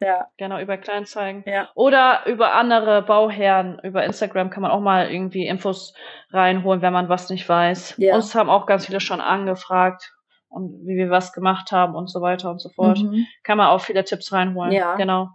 [0.00, 0.28] ja.
[0.36, 1.42] Genau, über Kleinzeigen.
[1.46, 1.70] Ja.
[1.74, 3.78] Oder über andere Bauherren.
[3.82, 5.94] Über Instagram kann man auch mal irgendwie Infos
[6.30, 7.94] reinholen, wenn man was nicht weiß.
[7.98, 8.14] Ja.
[8.14, 10.12] Uns haben auch ganz viele schon angefragt
[10.48, 12.98] und wie wir was gemacht haben und so weiter und so fort.
[12.98, 13.26] Mhm.
[13.42, 14.72] Kann man auch viele Tipps reinholen.
[14.72, 14.96] Ja.
[14.96, 15.30] Genau.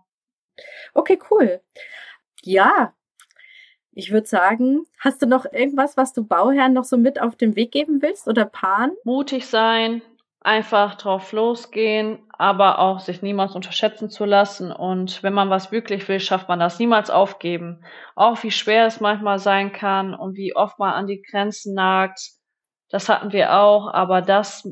[0.93, 1.61] Okay, cool.
[2.43, 2.93] Ja.
[3.93, 7.57] Ich würde sagen, hast du noch irgendwas, was du Bauherren noch so mit auf den
[7.57, 8.93] Weg geben willst oder Paaren?
[9.03, 10.01] Mutig sein,
[10.39, 14.71] einfach drauf losgehen, aber auch sich niemals unterschätzen zu lassen.
[14.71, 17.83] Und wenn man was wirklich will, schafft man das niemals aufgeben.
[18.15, 22.31] Auch wie schwer es manchmal sein kann und wie oft man an die Grenzen nagt.
[22.89, 24.67] Das hatten wir auch, aber das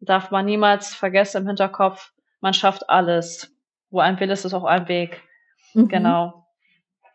[0.00, 2.12] darf man niemals vergessen im Hinterkopf.
[2.42, 3.50] Man schafft alles.
[3.88, 5.22] Wo ein Will ist, ist auch ein Weg.
[5.72, 5.88] Mhm.
[5.88, 6.44] Genau.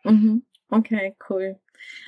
[0.02, 0.44] Mhm.
[0.68, 1.60] Okay, cool.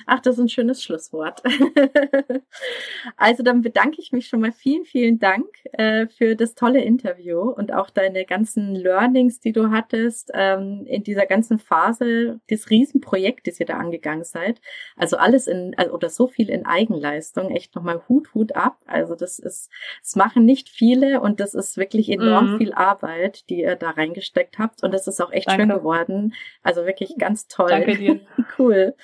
[0.05, 1.41] Ach, das ist ein schönes Schlusswort.
[3.17, 7.41] also dann bedanke ich mich schon mal vielen, vielen Dank äh, für das tolle Interview
[7.41, 13.49] und auch deine ganzen Learnings, die du hattest ähm, in dieser ganzen Phase des Riesenprojektes,
[13.49, 14.61] das ihr da angegangen seid.
[14.95, 17.49] Also alles in, also, oder so viel in Eigenleistung.
[17.51, 18.77] Echt nochmal Hut, Hut ab.
[18.85, 19.69] Also das ist,
[20.01, 22.57] das machen nicht viele und das ist wirklich enorm mhm.
[22.57, 24.83] viel Arbeit, die ihr da reingesteckt habt.
[24.83, 25.63] Und das ist auch echt Danke.
[25.63, 26.33] schön geworden.
[26.63, 27.69] Also wirklich ganz toll.
[27.69, 28.19] Danke dir.
[28.59, 28.95] cool.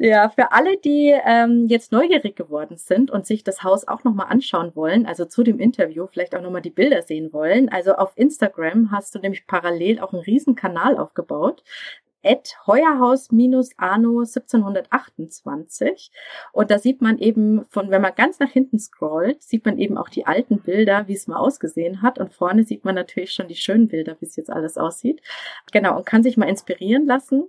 [0.00, 4.28] Ja, für alle, die ähm, jetzt neugierig geworden sind und sich das Haus auch nochmal
[4.30, 8.12] anschauen wollen, also zu dem Interview vielleicht auch nochmal die Bilder sehen wollen, also auf
[8.14, 11.64] Instagram hast du nämlich parallel auch einen riesen Kanal aufgebaut
[12.24, 16.10] at Heuerhaus-Ano 1728.
[16.52, 19.96] Und da sieht man eben von, wenn man ganz nach hinten scrollt, sieht man eben
[19.98, 22.18] auch die alten Bilder, wie es mal ausgesehen hat.
[22.18, 25.20] Und vorne sieht man natürlich schon die schönen Bilder, wie es jetzt alles aussieht.
[25.72, 27.48] Genau, und kann sich mal inspirieren lassen.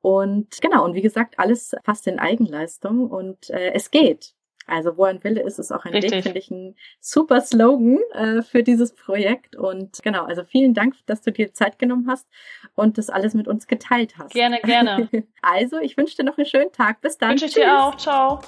[0.00, 4.34] Und genau, und wie gesagt, alles fast in Eigenleistung und äh, es geht.
[4.68, 6.12] Also wo ein Wille ist, ist auch ein Richtig.
[6.12, 9.56] Weg, finde ich ein super Slogan äh, für dieses Projekt.
[9.56, 12.26] Und genau, also vielen Dank, dass du dir Zeit genommen hast
[12.74, 14.32] und das alles mit uns geteilt hast.
[14.32, 15.08] Gerne, gerne.
[15.42, 17.00] also, ich wünsche dir noch einen schönen Tag.
[17.00, 17.30] Bis dann.
[17.30, 17.96] Wünsche ich dir auch.
[17.96, 18.40] Ciao.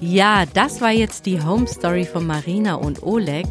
[0.00, 3.46] Ja, das war jetzt die Home Story von Marina und Oleg.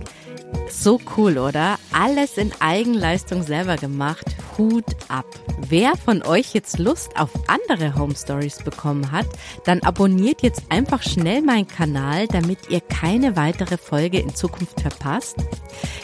[0.70, 1.78] So cool, oder?
[1.92, 4.26] Alles in Eigenleistung selber gemacht.
[4.58, 5.26] Hut ab.
[5.68, 9.26] Wer von euch jetzt Lust auf andere Home Stories bekommen hat,
[9.66, 15.38] dann abonniert jetzt einfach schnell meinen Kanal, damit ihr keine weitere Folge in Zukunft verpasst.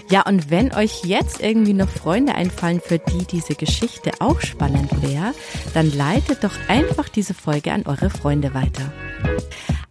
[0.09, 5.01] Ja, und wenn euch jetzt irgendwie noch Freunde einfallen, für die diese Geschichte auch spannend
[5.01, 5.33] wäre,
[5.73, 8.91] dann leitet doch einfach diese Folge an eure Freunde weiter.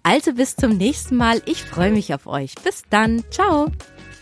[0.02, 1.42] Also bis zum nächsten Mal.
[1.46, 2.54] Ich freue mich auf euch.
[2.62, 3.24] Bis dann.
[3.30, 3.70] Ciao.